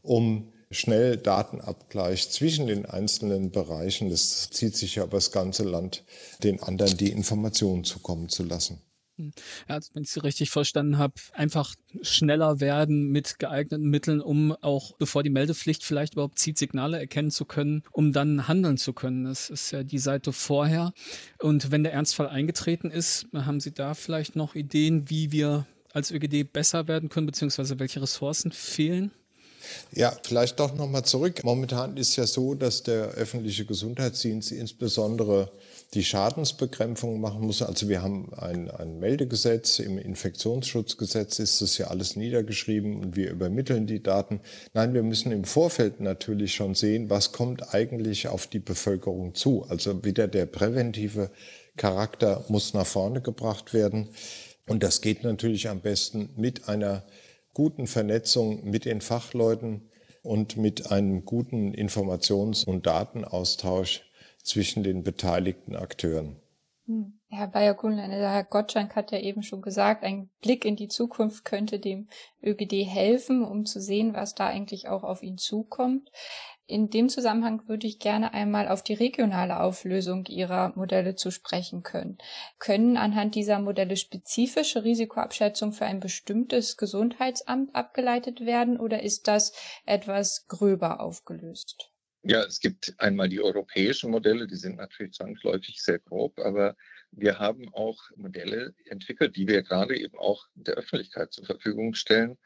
um 0.00 0.52
schnell 0.70 1.16
Datenabgleich 1.16 2.30
zwischen 2.30 2.68
den 2.68 2.86
einzelnen 2.86 3.50
Bereichen, 3.50 4.08
das 4.08 4.50
zieht 4.50 4.76
sich 4.76 4.94
ja 4.94 5.02
über 5.02 5.16
das 5.16 5.32
ganze 5.32 5.64
Land, 5.64 6.04
den 6.44 6.62
anderen 6.62 6.96
die 6.96 7.10
Informationen 7.10 7.82
zukommen 7.82 8.28
zu 8.28 8.44
lassen. 8.44 8.80
Hm. 9.16 9.32
Ja, 9.68 9.76
also 9.76 9.90
wenn 9.94 10.02
ich 10.02 10.10
Sie 10.10 10.20
richtig 10.20 10.50
verstanden 10.50 10.98
habe, 10.98 11.14
einfach 11.32 11.74
schneller 12.02 12.60
werden 12.60 13.10
mit 13.10 13.38
geeigneten 13.38 13.88
Mitteln, 13.88 14.20
um 14.20 14.52
auch 14.60 14.92
bevor 14.98 15.22
die 15.22 15.30
Meldepflicht 15.30 15.84
vielleicht 15.84 16.14
überhaupt 16.14 16.38
zieht, 16.38 16.58
Signale 16.58 16.98
erkennen 16.98 17.30
zu 17.30 17.44
können, 17.44 17.82
um 17.92 18.12
dann 18.12 18.48
handeln 18.48 18.76
zu 18.76 18.92
können. 18.92 19.24
Das 19.24 19.50
ist 19.50 19.70
ja 19.70 19.84
die 19.84 19.98
Seite 19.98 20.32
vorher. 20.32 20.92
Und 21.40 21.70
wenn 21.70 21.84
der 21.84 21.92
Ernstfall 21.92 22.28
eingetreten 22.28 22.90
ist, 22.90 23.26
haben 23.32 23.60
Sie 23.60 23.72
da 23.72 23.94
vielleicht 23.94 24.34
noch 24.34 24.54
Ideen, 24.56 25.08
wie 25.08 25.30
wir 25.30 25.66
als 25.92 26.10
ÖGD 26.10 26.52
besser 26.52 26.88
werden 26.88 27.08
können, 27.08 27.26
beziehungsweise 27.26 27.78
welche 27.78 28.02
Ressourcen 28.02 28.50
fehlen? 28.50 29.12
Ja, 29.92 30.16
vielleicht 30.22 30.60
doch 30.60 30.74
nochmal 30.74 31.04
zurück. 31.04 31.42
Momentan 31.44 31.96
ist 31.96 32.16
ja 32.16 32.26
so, 32.26 32.54
dass 32.54 32.82
der 32.82 33.08
öffentliche 33.08 33.64
Gesundheitsdienst 33.64 34.52
insbesondere 34.52 35.50
die 35.94 36.04
Schadensbekämpfung 36.04 37.20
machen 37.20 37.42
muss. 37.42 37.62
Also 37.62 37.88
wir 37.88 38.02
haben 38.02 38.32
ein, 38.34 38.70
ein 38.70 38.98
Meldegesetz, 38.98 39.78
im 39.78 39.98
Infektionsschutzgesetz 39.98 41.38
ist 41.38 41.62
das 41.62 41.78
ja 41.78 41.86
alles 41.88 42.16
niedergeschrieben 42.16 43.00
und 43.00 43.16
wir 43.16 43.30
übermitteln 43.30 43.86
die 43.86 44.02
Daten. 44.02 44.40
Nein, 44.72 44.94
wir 44.94 45.02
müssen 45.02 45.30
im 45.30 45.44
Vorfeld 45.44 46.00
natürlich 46.00 46.54
schon 46.54 46.74
sehen, 46.74 47.10
was 47.10 47.32
kommt 47.32 47.74
eigentlich 47.74 48.28
auf 48.28 48.46
die 48.46 48.58
Bevölkerung 48.58 49.34
zu. 49.34 49.64
Also 49.68 50.04
wieder 50.04 50.26
der 50.26 50.46
präventive 50.46 51.30
Charakter 51.76 52.44
muss 52.48 52.74
nach 52.74 52.86
vorne 52.86 53.20
gebracht 53.20 53.72
werden. 53.72 54.08
Und 54.66 54.82
das 54.82 55.00
geht 55.00 55.24
natürlich 55.24 55.68
am 55.68 55.80
besten 55.80 56.30
mit 56.36 56.68
einer 56.68 57.04
guten 57.54 57.86
Vernetzung 57.86 58.68
mit 58.68 58.84
den 58.84 59.00
Fachleuten 59.00 59.90
und 60.22 60.56
mit 60.56 60.90
einem 60.90 61.24
guten 61.24 61.72
Informations- 61.72 62.64
und 62.66 62.86
Datenaustausch 62.86 64.02
zwischen 64.42 64.82
den 64.82 65.02
beteiligten 65.02 65.76
Akteuren. 65.76 66.36
Hm. 66.86 67.18
Herr 67.28 67.48
Bayer-Kuhnlein, 67.48 68.10
Herr 68.10 68.44
Gottschalk 68.44 68.94
hat 68.94 69.10
ja 69.10 69.18
eben 69.18 69.42
schon 69.42 69.62
gesagt, 69.62 70.04
ein 70.04 70.30
Blick 70.40 70.64
in 70.64 70.76
die 70.76 70.88
Zukunft 70.88 71.44
könnte 71.44 71.80
dem 71.80 72.08
ÖGD 72.42 72.84
helfen, 72.86 73.44
um 73.44 73.64
zu 73.64 73.80
sehen, 73.80 74.14
was 74.14 74.34
da 74.34 74.46
eigentlich 74.46 74.88
auch 74.88 75.02
auf 75.02 75.22
ihn 75.22 75.38
zukommt. 75.38 76.10
In 76.66 76.88
dem 76.88 77.10
Zusammenhang 77.10 77.68
würde 77.68 77.86
ich 77.86 77.98
gerne 77.98 78.32
einmal 78.32 78.68
auf 78.68 78.82
die 78.82 78.94
regionale 78.94 79.60
Auflösung 79.60 80.24
Ihrer 80.26 80.72
Modelle 80.76 81.14
zu 81.14 81.30
sprechen 81.30 81.82
können. 81.82 82.16
Können 82.58 82.96
anhand 82.96 83.34
dieser 83.34 83.58
Modelle 83.58 83.96
spezifische 83.96 84.82
Risikoabschätzungen 84.82 85.74
für 85.74 85.84
ein 85.84 86.00
bestimmtes 86.00 86.78
Gesundheitsamt 86.78 87.74
abgeleitet 87.74 88.40
werden 88.40 88.80
oder 88.80 89.02
ist 89.02 89.28
das 89.28 89.52
etwas 89.84 90.46
gröber 90.48 91.00
aufgelöst? 91.00 91.90
Ja, 92.22 92.42
es 92.42 92.60
gibt 92.60 92.94
einmal 92.96 93.28
die 93.28 93.42
europäischen 93.42 94.10
Modelle, 94.10 94.46
die 94.46 94.56
sind 94.56 94.76
natürlich 94.76 95.12
zwangsläufig 95.12 95.82
sehr 95.82 95.98
grob, 95.98 96.38
aber 96.38 96.74
wir 97.10 97.38
haben 97.38 97.68
auch 97.74 98.00
Modelle 98.16 98.74
entwickelt, 98.86 99.36
die 99.36 99.46
wir 99.46 99.62
gerade 99.62 99.98
eben 99.98 100.18
auch 100.18 100.46
der 100.54 100.76
Öffentlichkeit 100.76 101.34
zur 101.34 101.44
Verfügung 101.44 101.92
stellen, 101.92 102.38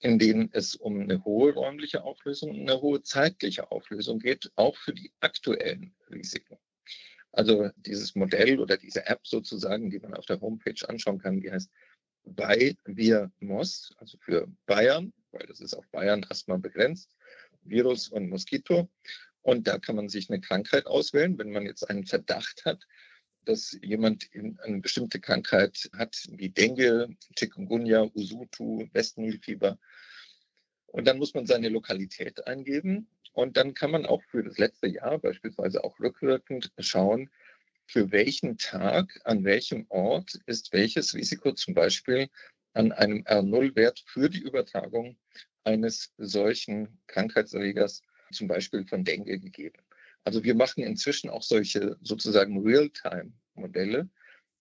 in 0.00 0.18
denen 0.18 0.50
es 0.52 0.74
um 0.74 1.00
eine 1.00 1.24
hohe 1.24 1.52
räumliche 1.52 2.04
Auflösung 2.04 2.50
und 2.50 2.60
eine 2.60 2.80
hohe 2.80 3.02
zeitliche 3.02 3.70
Auflösung 3.70 4.18
geht, 4.18 4.50
auch 4.56 4.76
für 4.76 4.92
die 4.92 5.12
aktuellen 5.20 5.94
Risiken. 6.10 6.58
Also 7.32 7.70
dieses 7.76 8.14
Modell 8.14 8.60
oder 8.60 8.76
diese 8.76 9.06
App 9.06 9.26
sozusagen, 9.26 9.90
die 9.90 9.98
man 9.98 10.14
auf 10.14 10.26
der 10.26 10.40
Homepage 10.40 10.88
anschauen 10.88 11.18
kann, 11.18 11.40
die 11.40 11.50
heißt 11.50 11.70
bei 12.24 12.76
wir 12.84 13.30
MOS, 13.40 13.92
also 13.98 14.18
für 14.18 14.48
Bayern, 14.66 15.12
weil 15.32 15.46
das 15.46 15.60
ist 15.60 15.74
auf 15.74 15.86
Bayern 15.88 16.24
erstmal 16.28 16.58
begrenzt, 16.58 17.10
Virus 17.62 18.08
und 18.08 18.28
Moskito. 18.28 18.88
Und 19.42 19.66
da 19.66 19.78
kann 19.78 19.96
man 19.96 20.08
sich 20.08 20.30
eine 20.30 20.40
Krankheit 20.40 20.86
auswählen, 20.86 21.38
wenn 21.38 21.50
man 21.50 21.66
jetzt 21.66 21.88
einen 21.90 22.06
Verdacht 22.06 22.64
hat, 22.64 22.86
dass 23.44 23.78
jemand 23.82 24.28
eine 24.34 24.80
bestimmte 24.80 25.20
Krankheit 25.20 25.90
hat, 25.96 26.24
wie 26.30 26.48
Dengue, 26.48 27.08
Chikungunya, 27.36 28.10
Usutu, 28.14 28.86
Westnilfieber. 28.92 29.78
Und 30.86 31.06
dann 31.06 31.18
muss 31.18 31.34
man 31.34 31.46
seine 31.46 31.68
Lokalität 31.68 32.46
eingeben. 32.46 33.08
Und 33.32 33.56
dann 33.56 33.74
kann 33.74 33.90
man 33.90 34.06
auch 34.06 34.22
für 34.30 34.44
das 34.44 34.58
letzte 34.58 34.86
Jahr 34.86 35.18
beispielsweise 35.18 35.82
auch 35.82 35.98
rückwirkend 35.98 36.72
schauen, 36.78 37.30
für 37.86 38.12
welchen 38.12 38.58
Tag, 38.58 39.20
an 39.24 39.44
welchem 39.44 39.86
Ort 39.88 40.38
ist 40.46 40.72
welches 40.72 41.14
Risiko 41.14 41.52
zum 41.52 41.74
Beispiel 41.74 42.28
an 42.72 42.92
einem 42.92 43.22
R0-Wert 43.22 44.04
für 44.06 44.30
die 44.30 44.40
Übertragung 44.40 45.16
eines 45.64 46.12
solchen 46.18 46.98
Krankheitserregers, 47.06 48.02
zum 48.32 48.48
Beispiel 48.48 48.86
von 48.86 49.04
Dengue, 49.04 49.38
gegeben. 49.38 49.78
Also 50.24 50.42
wir 50.42 50.54
machen 50.54 50.82
inzwischen 50.82 51.28
auch 51.30 51.42
solche 51.42 51.96
sozusagen 52.00 52.62
Real-Time-Modelle, 52.66 54.08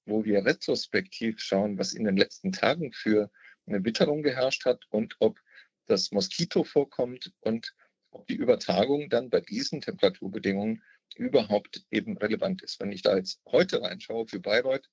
wo 0.05 0.25
wir 0.25 0.46
retrospektiv 0.46 1.39
schauen, 1.39 1.77
was 1.77 1.93
in 1.93 2.03
den 2.03 2.17
letzten 2.17 2.51
Tagen 2.51 2.91
für 2.91 3.32
eine 3.65 3.84
Witterung 3.86 4.24
geherrscht 4.24 4.65
hat 4.65 4.86
und 4.89 5.15
ob 5.20 5.39
das 5.86 6.12
Moskito 6.12 6.63
vorkommt 6.65 7.32
und 7.39 7.74
ob 8.12 8.27
die 8.27 8.36
Übertragung 8.36 9.10
dann 9.10 9.29
bei 9.29 9.39
diesen 9.39 9.82
Temperaturbedingungen 9.82 10.84
überhaupt 11.15 11.86
eben 11.91 12.17
relevant 12.17 12.62
ist. 12.62 12.79
Wenn 12.79 12.91
ich 12.91 13.01
da 13.01 13.15
jetzt 13.15 13.41
heute 13.46 13.82
reinschaue 13.82 14.27
für 14.27 14.39
Bayreuth, 14.39 14.89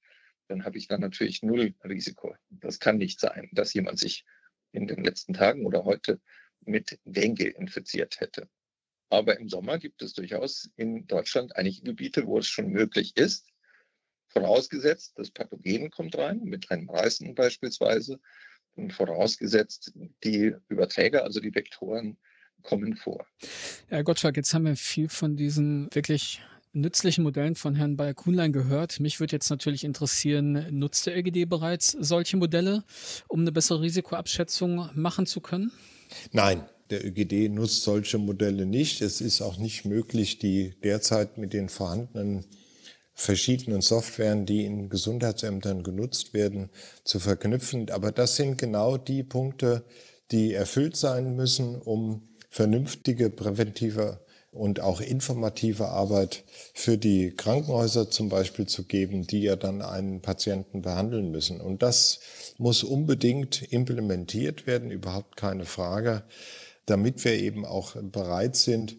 dann 0.49 0.65
habe 0.65 0.79
ich 0.79 0.89
da 0.89 0.99
natürlich 0.99 1.43
null 1.43 1.75
Risiko. 1.85 2.35
Das 2.49 2.79
kann 2.79 2.99
nicht 2.99 3.21
sein, 3.21 3.49
dass 3.53 3.75
jemand 3.75 3.99
sich 3.99 4.25
in 4.73 4.87
den 4.87 5.05
letzten 5.05 5.35
Tagen 5.35 5.67
oder 5.67 5.85
heute 5.85 6.21
mit 6.61 6.99
Dengue 7.05 7.49
infiziert 7.49 8.21
hätte. 8.21 8.49
Aber 9.11 9.39
im 9.39 9.49
Sommer 9.49 9.79
gibt 9.79 10.03
es 10.03 10.15
durchaus 10.15 10.71
in 10.77 11.07
Deutschland 11.07 11.57
einige 11.57 11.83
Gebiete, 11.83 12.27
wo 12.27 12.39
es 12.39 12.47
schon 12.47 12.69
möglich 12.69 13.17
ist, 13.17 13.49
vorausgesetzt, 14.29 15.15
das 15.17 15.31
Pathogen 15.31 15.91
kommt 15.91 16.17
rein, 16.17 16.41
mit 16.45 16.71
einem 16.71 16.89
Reißen 16.89 17.35
beispielsweise, 17.35 18.21
und 18.77 18.93
vorausgesetzt, 18.93 19.93
die 20.23 20.55
Überträger, 20.69 21.25
also 21.25 21.41
die 21.41 21.55
Vektoren, 21.55 22.17
kommen 22.63 22.95
vor. 22.95 23.27
Herr 23.89 24.05
Gottschalk, 24.05 24.37
jetzt 24.37 24.55
haben 24.55 24.67
wir 24.67 24.77
viel 24.77 25.09
von 25.09 25.37
diesen 25.37 25.89
wirklich 25.93 26.41
nützlichen 26.73 27.25
Modellen 27.25 27.57
von 27.57 27.75
Herrn 27.75 27.97
Bayer-Kuhnlein 27.97 28.53
gehört. 28.53 29.01
Mich 29.01 29.19
würde 29.19 29.35
jetzt 29.35 29.51
natürlich 29.51 29.83
interessieren, 29.83 30.67
nutzt 30.71 31.07
der 31.07 31.17
LGD 31.17 31.49
bereits 31.49 31.93
solche 31.93 32.37
Modelle, 32.37 32.85
um 33.29 33.41
eine 33.41 33.51
bessere 33.51 33.81
Risikoabschätzung 33.81 34.91
machen 34.95 35.27
zu 35.27 35.41
können? 35.41 35.73
Nein, 36.33 36.65
der 36.91 37.05
ÖGD 37.05 37.51
nutzt 37.51 37.83
solche 37.83 38.19
Modelle 38.19 38.67
nicht. 38.67 39.01
Es 39.01 39.21
ist 39.21 39.41
auch 39.43 39.59
nicht 39.59 39.85
möglich, 39.85 40.39
die 40.39 40.75
derzeit 40.83 41.39
mit 41.39 41.53
den 41.53 41.69
vorhandenen 41.69 42.45
verschiedenen 43.15 43.83
Softwaren, 43.83 44.47
die 44.47 44.65
in 44.65 44.89
Gesundheitsämtern 44.89 45.83
genutzt 45.83 46.33
werden, 46.33 46.71
zu 47.05 47.21
verknüpfen. 47.21 47.91
Aber 47.91 48.13
das 48.13 48.37
sind 48.37 48.57
genau 48.57 48.97
die 48.97 49.23
Punkte, 49.23 49.85
die 50.31 50.55
erfüllt 50.55 50.97
sein 50.97 51.37
müssen, 51.37 51.77
um 51.77 52.29
vernünftige 52.49 53.31
präventive 53.31 54.21
und 54.53 54.81
auch 54.81 55.01
informative 55.01 55.89
Arbeit 55.89 56.43
für 56.75 56.99
die 56.99 57.31
Krankenhäuser 57.31 58.11
zum 58.11 58.29
Beispiel 58.29 58.67
zu 58.67 58.85
geben, 58.85 59.27
die 59.27 59.43
ja 59.43 59.55
dann 59.55 59.81
einen 59.81 60.23
Patienten 60.23 60.83
behandeln 60.83 61.31
müssen. 61.31 61.61
Und 61.61 61.83
das 61.83 62.21
muss 62.59 62.83
unbedingt 62.83 63.63
implementiert 63.71 64.67
werden, 64.67 64.91
überhaupt 64.91 65.37
keine 65.37 65.67
Frage 65.67 66.25
damit 66.91 67.25
wir 67.25 67.35
eben 67.35 67.65
auch 67.65 67.95
bereit 67.95 68.57
sind, 68.57 68.97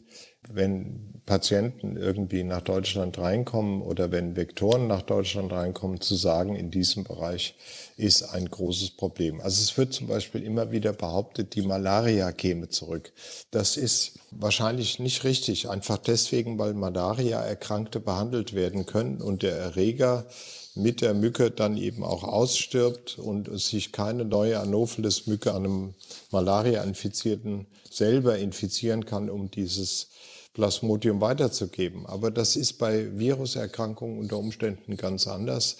wenn 0.49 1.21
Patienten 1.25 1.97
irgendwie 1.97 2.43
nach 2.43 2.61
Deutschland 2.61 3.17
reinkommen 3.19 3.81
oder 3.81 4.11
wenn 4.11 4.35
Vektoren 4.35 4.87
nach 4.87 5.03
Deutschland 5.03 5.51
reinkommen, 5.51 6.01
zu 6.01 6.15
sagen, 6.15 6.55
in 6.55 6.71
diesem 6.71 7.03
Bereich 7.03 7.55
ist 7.95 8.23
ein 8.23 8.49
großes 8.49 8.91
Problem. 8.91 9.39
Also 9.39 9.61
es 9.61 9.77
wird 9.77 9.93
zum 9.93 10.07
Beispiel 10.07 10.43
immer 10.43 10.71
wieder 10.71 10.93
behauptet, 10.93 11.55
die 11.55 11.61
Malaria 11.61 12.31
käme 12.31 12.69
zurück. 12.69 13.13
Das 13.51 13.77
ist 13.77 14.19
wahrscheinlich 14.31 14.99
nicht 14.99 15.23
richtig, 15.23 15.69
einfach 15.69 15.97
deswegen, 15.97 16.57
weil 16.57 16.73
Malaria-Erkrankte 16.73 17.99
behandelt 17.99 18.53
werden 18.53 18.85
können 18.85 19.21
und 19.21 19.43
der 19.43 19.55
Erreger 19.55 20.25
mit 20.75 21.01
der 21.01 21.13
Mücke 21.13 21.51
dann 21.51 21.77
eben 21.77 22.03
auch 22.03 22.23
ausstirbt 22.23 23.19
und 23.19 23.49
sich 23.59 23.91
keine 23.91 24.25
neue 24.25 24.59
Anopheles-Mücke 24.59 25.53
an 25.53 25.65
einem 25.65 25.93
Malaria-Infizierten 26.31 27.67
selber 27.89 28.37
infizieren 28.37 29.05
kann, 29.05 29.29
um 29.29 29.51
dieses 29.51 30.07
Plasmodium 30.53 31.21
weiterzugeben. 31.21 32.05
Aber 32.05 32.31
das 32.31 32.55
ist 32.55 32.73
bei 32.73 33.17
Viruserkrankungen 33.17 34.19
unter 34.19 34.37
Umständen 34.37 34.97
ganz 34.97 35.27
anders. 35.27 35.77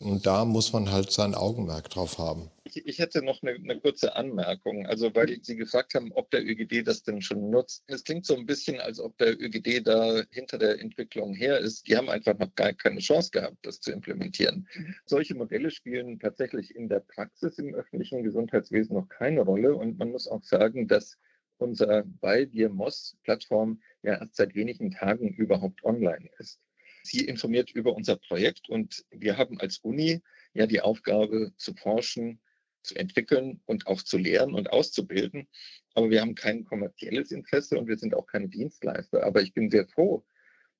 Und 0.00 0.26
da 0.26 0.44
muss 0.44 0.72
man 0.72 0.90
halt 0.90 1.10
sein 1.10 1.34
Augenmerk 1.34 1.90
drauf 1.90 2.18
haben 2.18 2.50
ich, 2.76 2.86
ich 2.86 2.98
hätte 2.98 3.22
noch 3.22 3.42
eine, 3.42 3.52
eine, 3.52 3.80
kurze 3.80 4.16
Anmerkung. 4.16 4.86
Also, 4.86 5.14
weil 5.14 5.38
Sie 5.42 5.56
gefragt 5.56 5.94
haben, 5.94 6.12
ob 6.12 6.30
der 6.30 6.44
ÖGD 6.44 6.86
das 6.86 7.02
denn 7.02 7.20
schon 7.20 7.50
nutzt. 7.50 7.84
Es 7.86 8.04
klingt 8.04 8.26
so 8.26 8.36
ein 8.36 8.46
bisschen, 8.46 8.80
als 8.80 9.00
ob 9.00 9.16
der 9.18 9.40
ÖGD 9.40 9.86
da 9.86 10.22
hinter 10.30 10.58
der 10.58 10.80
Entwicklung 10.80 11.34
her 11.34 11.58
ist. 11.58 11.86
Die 11.88 11.96
haben 11.96 12.08
einfach 12.08 12.38
noch 12.38 12.54
gar 12.54 12.72
keine 12.72 13.00
Chance 13.00 13.30
gehabt, 13.30 13.58
das 13.62 13.80
zu 13.80 13.92
implementieren. 13.92 14.66
Solche 15.06 15.34
Modelle 15.34 15.70
spielen 15.70 16.18
tatsächlich 16.18 16.74
in 16.74 16.88
der 16.88 17.00
Praxis 17.00 17.58
im 17.58 17.74
öffentlichen 17.74 18.22
Gesundheitswesen 18.22 18.96
noch 18.96 19.08
keine 19.08 19.42
Rolle. 19.42 19.74
Und 19.74 19.98
man 19.98 20.10
muss 20.10 20.28
auch 20.28 20.42
sagen, 20.42 20.88
dass 20.88 21.18
unser 21.58 22.04
Bei 22.20 22.44
dir 22.44 22.68
Moss-Plattform 22.68 23.80
ja 24.02 24.14
erst 24.18 24.36
seit 24.36 24.54
wenigen 24.54 24.90
Tagen 24.90 25.28
überhaupt 25.28 25.84
online 25.84 26.28
ist. 26.38 26.60
Sie 27.06 27.26
informiert 27.26 27.70
über 27.70 27.94
unser 27.94 28.16
Projekt 28.16 28.70
und 28.70 29.04
wir 29.10 29.36
haben 29.36 29.60
als 29.60 29.78
Uni 29.78 30.22
ja 30.54 30.66
die 30.66 30.80
Aufgabe 30.80 31.52
zu 31.58 31.74
forschen, 31.74 32.40
zu 32.82 32.94
entwickeln 32.96 33.60
und 33.66 33.86
auch 33.86 34.02
zu 34.02 34.16
lehren 34.16 34.54
und 34.54 34.72
auszubilden. 34.72 35.46
Aber 35.94 36.08
wir 36.08 36.22
haben 36.22 36.34
kein 36.34 36.64
kommerzielles 36.64 37.30
Interesse 37.30 37.78
und 37.78 37.88
wir 37.88 37.98
sind 37.98 38.14
auch 38.14 38.26
keine 38.26 38.48
Dienstleister. 38.48 39.22
Aber 39.22 39.42
ich 39.42 39.52
bin 39.52 39.70
sehr 39.70 39.86
froh, 39.86 40.24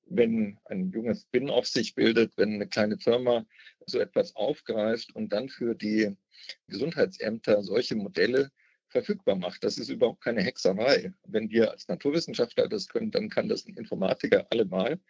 wenn 0.07 0.59
ein 0.65 0.91
junges 0.93 1.23
Spin-off 1.23 1.67
sich 1.67 1.95
bildet, 1.95 2.33
wenn 2.37 2.55
eine 2.55 2.69
kleine 2.69 2.99
Firma 2.99 3.47
so 3.87 3.99
etwas 3.99 4.35
aufgreift 4.35 5.15
und 5.15 5.31
dann 5.31 5.51
für 5.51 5.75
die 5.75 6.17
Gesundheitsämter 6.69 7.63
solche 7.63 7.97
Modelle 7.97 8.51
verfügbar 8.89 9.37
macht. 9.37 9.63
Das 9.63 9.77
ist 9.77 9.91
überhaupt 9.91 10.23
keine 10.23 10.43
Hexerei. 10.43 11.13
Wenn 11.27 11.51
wir 11.51 11.71
als 11.71 11.89
Naturwissenschaftler 11.89 12.69
das 12.69 12.89
können, 12.89 13.11
dann 13.11 13.29
kann 13.29 13.49
das 13.49 13.67
ein 13.67 13.77
Informatiker 13.77 14.47
allemal. 14.51 15.01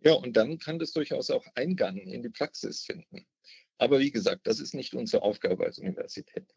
Ja, 0.00 0.12
und 0.12 0.36
dann 0.36 0.58
kann 0.58 0.78
das 0.78 0.92
durchaus 0.92 1.30
auch 1.30 1.46
Eingang 1.54 1.96
in 1.96 2.22
die 2.22 2.30
Praxis 2.30 2.84
finden. 2.84 3.26
Aber 3.78 3.98
wie 4.00 4.10
gesagt, 4.10 4.46
das 4.46 4.60
ist 4.60 4.74
nicht 4.74 4.94
unsere 4.94 5.22
Aufgabe 5.22 5.64
als 5.64 5.78
Universität. 5.78 6.52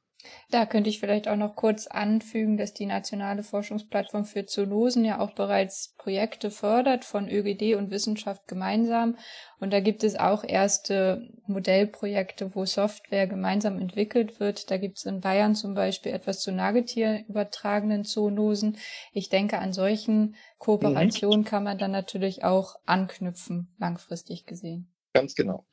Da 0.50 0.66
könnte 0.66 0.90
ich 0.90 1.00
vielleicht 1.00 1.28
auch 1.28 1.36
noch 1.36 1.56
kurz 1.56 1.88
anfügen, 1.88 2.58
dass 2.58 2.74
die 2.74 2.86
Nationale 2.86 3.44
Forschungsplattform 3.44 4.26
für 4.26 4.46
Zoonosen 4.46 5.06
ja 5.06 5.20
auch 5.20 5.32
bereits 5.32 5.96
Projekte 5.98 6.52
fördert 6.52 7.06
von 7.06 7.30
ÖGD 7.30 7.76
und 7.76 7.92
Wissenschaft 7.92 8.48
gemeinsam. 8.48 9.18
Und 9.60 9.72
da 9.72 9.80
gibt 9.80 10.04
es 10.04 10.16
auch 10.16 10.44
erste 10.44 11.30
Modellprojekte, 11.48 12.56
wo 12.56 12.66
Software 12.66 13.28
gemeinsam 13.28 13.80
entwickelt 13.80 14.40
wird. 14.40 14.72
Da 14.72 14.78
gibt 14.78 14.98
es 14.98 15.06
in 15.06 15.22
Bayern 15.22 15.56
zum 15.56 15.74
Beispiel 15.74 16.12
etwas 16.12 16.42
zu 16.42 16.52
Nagetier 16.52 17.24
übertragenen 17.28 18.04
Zoonosen. 18.04 18.78
Ich 19.14 19.30
denke, 19.30 19.60
an 19.60 19.74
solchen 19.74 20.36
Kooperationen 20.58 21.46
kann 21.46 21.64
man 21.64 21.78
dann 21.78 21.92
natürlich 21.92 22.44
auch 22.44 22.76
anknüpfen, 22.86 23.74
langfristig 23.80 24.46
gesehen. 24.46 24.92
Ganz 25.14 25.36
genau. 25.36 25.66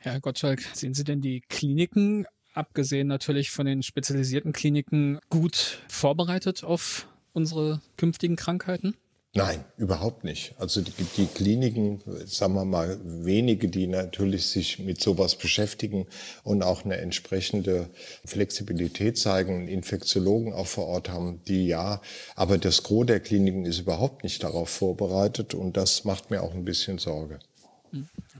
Herr 0.00 0.20
Gottschalk, 0.20 0.60
sehen 0.74 0.94
Sie 0.94 1.04
denn 1.04 1.20
die 1.20 1.40
Kliniken, 1.40 2.26
abgesehen 2.52 3.08
natürlich 3.08 3.50
von 3.50 3.66
den 3.66 3.82
spezialisierten 3.82 4.52
Kliniken, 4.52 5.18
gut 5.28 5.80
vorbereitet 5.88 6.64
auf 6.64 7.06
unsere 7.32 7.80
künftigen 7.96 8.36
Krankheiten? 8.36 8.94
Nein, 9.34 9.64
überhaupt 9.78 10.24
nicht. 10.24 10.54
Also 10.58 10.82
die, 10.82 10.92
die, 11.16 11.24
Kliniken, 11.24 12.02
sagen 12.26 12.52
wir 12.52 12.66
mal, 12.66 13.00
wenige, 13.02 13.68
die 13.68 13.86
natürlich 13.86 14.48
sich 14.48 14.78
mit 14.78 15.00
sowas 15.00 15.36
beschäftigen 15.36 16.06
und 16.44 16.62
auch 16.62 16.84
eine 16.84 16.98
entsprechende 16.98 17.88
Flexibilität 18.26 19.16
zeigen, 19.16 19.68
Infektiologen 19.68 20.52
auch 20.52 20.66
vor 20.66 20.86
Ort 20.86 21.08
haben, 21.08 21.40
die 21.48 21.66
ja, 21.66 22.02
aber 22.36 22.58
das 22.58 22.82
Gros 22.82 23.06
der 23.06 23.20
Kliniken 23.20 23.64
ist 23.64 23.80
überhaupt 23.80 24.22
nicht 24.22 24.42
darauf 24.44 24.68
vorbereitet 24.68 25.54
und 25.54 25.78
das 25.78 26.04
macht 26.04 26.30
mir 26.30 26.42
auch 26.42 26.52
ein 26.52 26.66
bisschen 26.66 26.98
Sorge. 26.98 27.38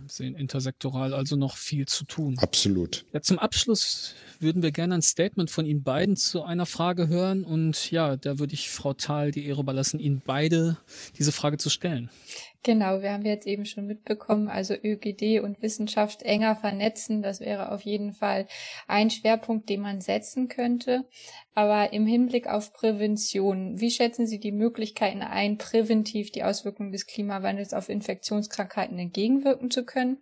Sehen 0.09 0.35
intersektoral 0.35 1.15
also 1.15 1.37
noch 1.37 1.57
viel 1.57 1.87
zu 1.87 2.05
tun. 2.05 2.37
Absolut. 2.39 3.05
Ja, 3.13 3.23
zum 3.23 3.39
Abschluss 3.39 4.15
würden 4.41 4.63
wir 4.63 4.73
gerne 4.73 4.95
ein 4.95 5.03
Statement 5.03 5.51
von 5.51 5.67
Ihnen 5.67 5.83
beiden 5.83 6.17
zu 6.17 6.43
einer 6.43 6.67
Frage 6.67 7.09
hören. 7.09 7.45
Und 7.45 7.91
ja, 7.91 8.17
da 8.17 8.39
würde 8.39 8.55
ich 8.55 8.71
Frau 8.71 8.95
Thal 8.95 9.31
die 9.31 9.47
Ehre 9.47 9.61
überlassen, 9.61 10.01
Ihnen 10.01 10.23
beide 10.25 10.77
diese 11.19 11.33
Frage 11.33 11.59
zu 11.59 11.71
stellen. 11.71 12.11
Genau, 12.65 13.03
wir 13.03 13.13
haben 13.13 13.25
jetzt 13.25 13.49
eben 13.49 13.67
schon 13.67 13.87
mitbekommen, 13.87 14.47
also 14.47 14.75
ÖGD 14.75 15.41
und 15.41 15.61
Wissenschaft 15.63 16.23
enger 16.23 16.55
vernetzen, 16.55 17.21
das 17.21 17.41
wäre 17.41 17.73
auf 17.73 17.81
jeden 17.81 18.13
Fall 18.13 18.47
ein 18.87 19.11
Schwerpunkt, 19.11 19.69
den 19.69 19.81
man 19.81 20.01
setzen 20.01 20.47
könnte. 20.47 21.05
Aber 21.55 21.93
im 21.93 22.07
Hinblick 22.07 22.47
auf 22.47 22.73
Prävention, 22.73 23.81
wie 23.81 23.91
schätzen 23.91 24.29
Sie 24.29 24.39
die 24.39 24.53
Möglichkeiten 24.53 25.23
ein, 25.23 25.59
präventiv 25.59 26.31
die 26.31 26.45
Auswirkungen 26.45 26.93
des 26.93 27.09
Klimawandels 27.09 27.75
auf 27.75 27.89
Infektionskrankheiten 27.89 28.97
entgegenwirken 28.97 29.73
zu 29.73 29.85
können? 29.85 30.19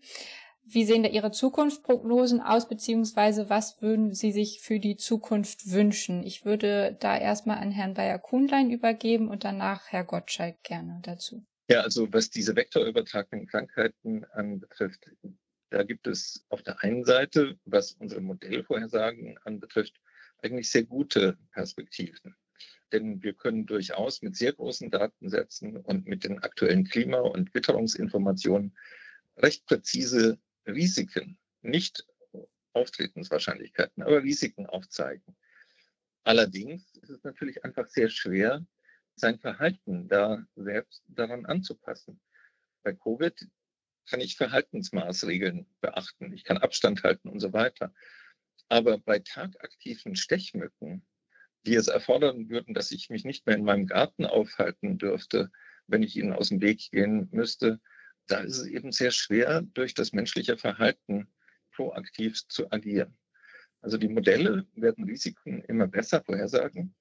Wie 0.64 0.84
sehen 0.84 1.02
da 1.02 1.10
Ihre 1.10 1.32
Zukunftsprognosen 1.32 2.40
aus, 2.40 2.68
beziehungsweise 2.68 3.50
was 3.50 3.82
würden 3.82 4.14
Sie 4.14 4.32
sich 4.32 4.60
für 4.62 4.80
die 4.80 4.96
Zukunft 4.96 5.70
wünschen? 5.70 6.22
Ich 6.22 6.46
würde 6.46 6.96
da 7.00 7.18
erstmal 7.18 7.58
an 7.58 7.70
Herrn 7.70 7.92
Bayer-Kuhnlein 7.92 8.70
übergeben 8.70 9.28
und 9.28 9.44
danach 9.44 9.88
Herr 9.88 10.04
Gottschalk 10.04 10.62
gerne 10.62 11.00
dazu. 11.02 11.44
Ja, 11.70 11.82
also 11.82 12.12
was 12.12 12.30
diese 12.30 12.56
vektorübertragenen 12.56 13.46
Krankheiten 13.46 14.24
anbetrifft, 14.32 15.08
da 15.70 15.84
gibt 15.84 16.08
es 16.08 16.44
auf 16.48 16.64
der 16.64 16.82
einen 16.82 17.04
Seite, 17.04 17.60
was 17.64 17.92
unsere 17.92 18.20
Modellvorhersagen 18.20 19.38
anbetrifft, 19.44 19.94
eigentlich 20.42 20.68
sehr 20.68 20.82
gute 20.82 21.38
Perspektiven. 21.52 22.34
Denn 22.90 23.22
wir 23.22 23.34
können 23.34 23.66
durchaus 23.66 24.20
mit 24.20 24.34
sehr 24.34 24.52
großen 24.52 24.90
Datensätzen 24.90 25.76
und 25.76 26.08
mit 26.08 26.24
den 26.24 26.40
aktuellen 26.40 26.86
Klima- 26.86 27.20
und 27.20 27.54
Witterungsinformationen 27.54 28.76
recht 29.36 29.64
präzise 29.64 30.40
Risiken, 30.66 31.38
nicht 31.62 32.04
Auftretenswahrscheinlichkeiten, 32.72 34.02
aber 34.02 34.24
Risiken 34.24 34.66
aufzeigen. 34.66 35.36
Allerdings 36.24 36.96
ist 36.96 37.10
es 37.10 37.22
natürlich 37.22 37.64
einfach 37.64 37.86
sehr 37.86 38.08
schwer, 38.08 38.66
sein 39.20 39.38
Verhalten 39.38 40.08
da 40.08 40.44
selbst 40.56 41.04
daran 41.08 41.46
anzupassen. 41.46 42.20
Bei 42.82 42.92
Covid 42.92 43.48
kann 44.08 44.20
ich 44.20 44.36
Verhaltensmaßregeln 44.36 45.66
beachten, 45.80 46.32
ich 46.32 46.44
kann 46.44 46.58
Abstand 46.58 47.04
halten 47.04 47.28
und 47.28 47.40
so 47.40 47.52
weiter. 47.52 47.94
Aber 48.68 48.98
bei 48.98 49.18
tagaktiven 49.18 50.16
Stechmücken, 50.16 51.06
die 51.66 51.74
es 51.74 51.88
erfordern 51.88 52.48
würden, 52.48 52.74
dass 52.74 52.90
ich 52.90 53.10
mich 53.10 53.24
nicht 53.24 53.46
mehr 53.46 53.56
in 53.56 53.64
meinem 53.64 53.86
Garten 53.86 54.26
aufhalten 54.26 54.98
dürfte, 54.98 55.50
wenn 55.86 56.02
ich 56.02 56.16
ihnen 56.16 56.32
aus 56.32 56.48
dem 56.48 56.60
Weg 56.60 56.90
gehen 56.90 57.28
müsste, 57.30 57.80
da 58.26 58.38
ist 58.38 58.58
es 58.58 58.66
eben 58.66 58.92
sehr 58.92 59.10
schwer, 59.10 59.62
durch 59.62 59.94
das 59.94 60.12
menschliche 60.12 60.56
Verhalten 60.56 61.32
proaktiv 61.72 62.46
zu 62.48 62.70
agieren. 62.70 63.16
Also 63.80 63.98
die 63.98 64.08
Modelle 64.08 64.66
werden 64.74 65.04
Risiken 65.04 65.62
immer 65.64 65.86
besser 65.86 66.22
vorhersagen, 66.22 66.94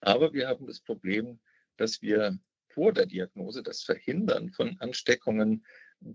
aber 0.00 0.32
wir 0.32 0.48
haben 0.48 0.66
das 0.66 0.80
Problem, 0.80 1.40
dass 1.76 2.02
wir 2.02 2.38
vor 2.68 2.92
der 2.92 3.06
Diagnose 3.06 3.62
das 3.62 3.82
Verhindern 3.82 4.50
von 4.50 4.76
Ansteckungen 4.80 5.64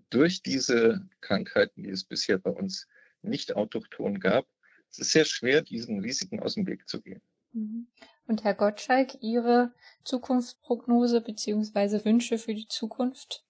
durch 0.10 0.42
diese 0.44 1.08
Krankheiten, 1.22 1.84
die 1.84 1.90
es 1.90 2.04
bisher 2.04 2.38
bei 2.38 2.52
uns 2.52 2.88
nicht 3.22 3.56
autochton 3.56 4.20
gab, 4.20 4.46
es 4.92 5.00
ist 5.00 5.12
sehr 5.12 5.26
schwer, 5.26 5.62
diesen 5.62 6.00
Risiken 6.00 6.40
aus 6.40 6.56
dem 6.56 6.68
Weg 6.68 6.88
zu 6.88 7.02
gehen. 7.02 7.22
Mhm. 7.54 7.88
Und 8.26 8.44
Herr 8.44 8.54
Gottschalk, 8.54 9.22
Ihre 9.22 9.74
Zukunftsprognose 10.04 11.22
bzw. 11.22 12.06
Wünsche 12.06 12.38
für 12.38 12.54
die 12.54 12.68
Zukunft? 12.68 13.44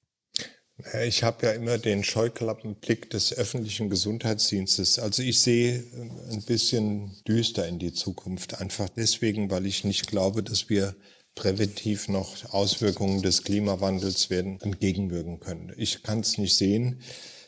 Ich 1.04 1.24
habe 1.24 1.46
ja 1.46 1.52
immer 1.52 1.78
den 1.78 2.06
Scheuklappenblick 2.06 3.10
des 3.10 3.38
öffentlichen 3.38 3.90
Gesundheitsdienstes. 3.90 4.98
Also 4.98 5.22
ich 5.22 5.42
sehe 5.42 5.84
ein 6.32 6.42
bisschen 6.44 7.12
düster 7.28 7.68
in 7.68 7.80
die 7.80 7.92
Zukunft, 7.92 8.62
einfach 8.62 8.88
deswegen, 8.88 9.52
weil 9.52 9.66
ich 9.66 9.84
nicht 9.84 10.08
glaube, 10.08 10.42
dass 10.42 10.70
wir 10.70 10.96
präventiv 11.40 12.10
noch 12.10 12.54
Auswirkungen 12.54 13.22
des 13.22 13.44
Klimawandels 13.44 14.30
werden 14.30 14.60
entgegenwirken 14.60 15.40
können. 15.40 15.72
Ich 15.78 16.04
kann 16.04 16.20
es 16.20 16.38
nicht 16.38 16.58
sehen. 16.58 17.00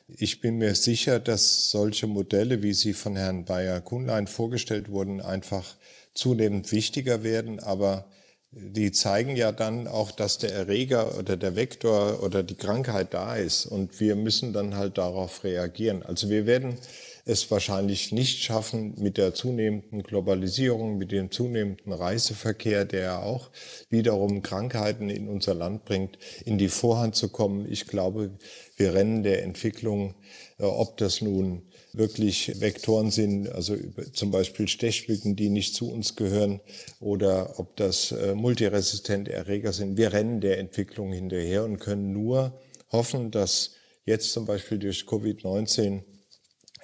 Ich 0.08 0.40
bin 0.40 0.58
mir 0.60 0.76
sicher, 0.76 1.20
dass 1.20 1.70
solche 1.72 2.08
Modelle, 2.08 2.64
wie 2.64 2.74
sie 2.74 2.94
von 2.94 3.18
Herrn 3.18 3.44
Bayer-Kuhnlein 3.44 4.28
vorgestellt 4.28 4.90
wurden, 4.90 5.20
einfach 5.20 5.76
zunehmend 6.14 6.72
wichtiger 6.72 7.24
werden. 7.24 7.60
Aber 7.60 8.06
die 8.52 8.94
zeigen 8.94 9.36
ja 9.36 9.52
dann 9.52 9.90
auch, 9.90 10.12
dass 10.12 10.38
der 10.38 10.54
Erreger 10.54 11.18
oder 11.18 11.36
der 11.36 11.58
Vektor 11.58 12.24
oder 12.24 12.44
die 12.44 12.56
Krankheit 12.56 13.14
da 13.14 13.36
ist. 13.36 13.66
Und 13.66 14.00
wir 14.00 14.16
müssen 14.16 14.54
dann 14.54 14.78
halt 14.78 14.98
darauf 14.98 15.44
reagieren. 15.44 16.02
Also 16.02 16.30
wir 16.30 16.46
werden 16.46 16.78
es 17.26 17.50
wahrscheinlich 17.52 18.12
nicht 18.12 18.44
schaffen, 18.44 18.96
mit 18.98 19.18
der 19.18 19.34
zunehmenden 19.34 20.04
Globalisierung, 20.04 20.98
mit 20.98 21.12
dem 21.12 21.32
zunehmenden 21.32 21.94
Reiseverkehr, 21.94 22.86
der 22.86 23.24
auch 23.24 23.52
wiederum 23.90 24.42
Krankheiten 24.42 25.10
in 25.10 25.28
unser 25.28 25.54
Land 25.54 25.86
bringt, 25.86 26.18
in 26.46 26.58
die 26.58 26.70
Vorhand 26.70 27.16
zu 27.16 27.30
kommen. 27.30 27.72
Ich 27.72 27.88
glaube, 27.88 28.32
wir 28.78 28.94
rennen 28.94 29.24
der 29.24 29.44
Entwicklung, 29.44 30.16
äh, 30.58 30.64
ob 30.64 30.98
das 30.98 31.22
nun 31.22 31.64
wirklich 31.94 32.60
Vektoren 32.62 33.12
sind, 33.12 33.50
also 33.50 33.76
zum 34.14 34.32
Beispiel 34.32 34.68
Stechmücken, 34.68 35.36
die 35.36 35.50
nicht 35.50 35.76
zu 35.76 35.92
uns 35.92 36.16
gehören, 36.16 36.62
oder 37.00 37.60
ob 37.60 37.76
das 37.76 38.12
äh, 38.12 38.34
multiresistente 38.34 39.34
Erreger 39.34 39.74
sind. 39.74 39.98
Wir 39.98 40.14
rennen 40.14 40.40
der 40.40 40.60
Entwicklung 40.60 41.12
hinterher 41.12 41.66
und 41.66 41.80
können 41.80 42.14
nur 42.14 42.60
hoffen, 42.92 43.32
dass 43.32 43.72
jetzt 44.06 44.32
zum 44.32 44.46
Beispiel 44.46 44.80
durch 44.80 45.02
Covid-19 45.02 46.04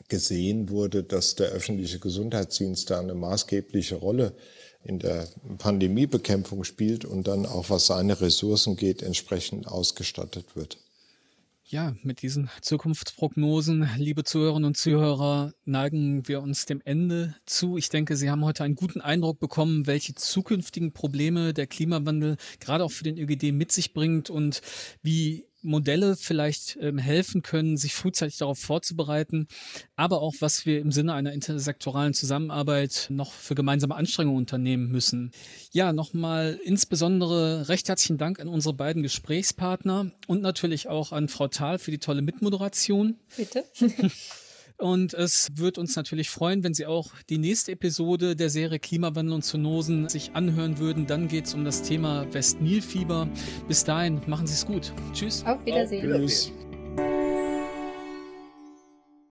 gesehen 0.07 0.69
wurde, 0.69 1.03
dass 1.03 1.35
der 1.35 1.47
öffentliche 1.49 1.99
Gesundheitsdienst 1.99 2.89
da 2.89 2.99
eine 2.99 3.15
maßgebliche 3.15 3.95
Rolle 3.95 4.33
in 4.83 4.99
der 4.99 5.27
Pandemiebekämpfung 5.57 6.63
spielt 6.63 7.03
und 7.03 7.27
dann 7.27 7.45
auch 7.45 7.69
was 7.69 7.87
seine 7.87 8.21
Ressourcen 8.21 8.75
geht, 8.75 9.01
entsprechend 9.01 9.67
ausgestattet 9.67 10.55
wird. 10.55 10.77
Ja, 11.69 11.97
mit 12.01 12.21
diesen 12.21 12.49
Zukunftsprognosen, 12.61 13.89
liebe 13.97 14.23
Zuhörerinnen 14.23 14.67
und 14.67 14.77
Zuhörer, 14.77 15.51
neigen 15.65 16.25
wir 16.25 16.41
uns 16.41 16.65
dem 16.65 16.81
Ende 16.85 17.35
zu. 17.45 17.75
Ich 17.75 17.89
denke, 17.89 18.15
Sie 18.15 18.29
haben 18.29 18.45
heute 18.45 18.63
einen 18.63 18.75
guten 18.75 19.01
Eindruck 19.01 19.39
bekommen, 19.39 19.85
welche 19.85 20.15
zukünftigen 20.15 20.93
Probleme 20.93 21.53
der 21.53 21.67
Klimawandel 21.67 22.37
gerade 22.61 22.85
auch 22.85 22.91
für 22.91 23.03
den 23.03 23.17
ÖGD 23.17 23.51
mit 23.51 23.73
sich 23.73 23.93
bringt 23.93 24.29
und 24.29 24.61
wie 25.01 25.47
Modelle 25.67 26.15
vielleicht 26.15 26.77
ähm, 26.81 26.97
helfen 26.97 27.43
können, 27.43 27.77
sich 27.77 27.93
frühzeitig 27.93 28.37
darauf 28.37 28.59
vorzubereiten, 28.59 29.47
aber 29.95 30.21
auch, 30.21 30.35
was 30.39 30.65
wir 30.65 30.79
im 30.79 30.91
Sinne 30.91 31.13
einer 31.13 31.33
intersektoralen 31.33 32.13
Zusammenarbeit 32.13 33.07
noch 33.09 33.31
für 33.31 33.55
gemeinsame 33.55 33.95
Anstrengungen 33.95 34.37
unternehmen 34.37 34.89
müssen. 34.89 35.31
Ja, 35.71 35.93
nochmal 35.93 36.59
insbesondere 36.63 37.69
recht 37.69 37.89
herzlichen 37.89 38.17
Dank 38.17 38.39
an 38.39 38.47
unsere 38.47 38.73
beiden 38.73 39.03
Gesprächspartner 39.03 40.11
und 40.27 40.41
natürlich 40.41 40.87
auch 40.87 41.11
an 41.11 41.27
Frau 41.27 41.47
Thal 41.47 41.77
für 41.79 41.91
die 41.91 41.99
tolle 41.99 42.21
Mitmoderation. 42.21 43.17
Bitte. 43.35 43.63
Und 44.77 45.13
es 45.13 45.49
wird 45.55 45.77
uns 45.77 45.95
natürlich 45.95 46.29
freuen, 46.29 46.63
wenn 46.63 46.73
Sie 46.73 46.85
auch 46.85 47.11
die 47.29 47.39
nächste 47.39 47.71
Episode 47.71 48.35
der 48.35 48.49
Serie 48.49 48.79
Klimawandel 48.79 49.33
und 49.33 49.41
Zoonosen 49.43 50.07
sich 50.07 50.31
anhören 50.33 50.77
würden. 50.77 51.07
Dann 51.07 51.27
geht 51.27 51.45
es 51.45 51.53
um 51.53 51.65
das 51.65 51.81
Thema 51.81 52.31
Westnilfieber. 52.31 53.27
Bis 53.67 53.83
dahin, 53.83 54.21
machen 54.27 54.45
Sie 54.45 54.53
es 54.53 54.65
gut. 54.65 54.93
Tschüss. 55.13 55.43
Auf 55.45 55.65
Wiedersehen. 55.65 56.13
Auf 56.13 56.19
Wiedersehen. 56.19 56.66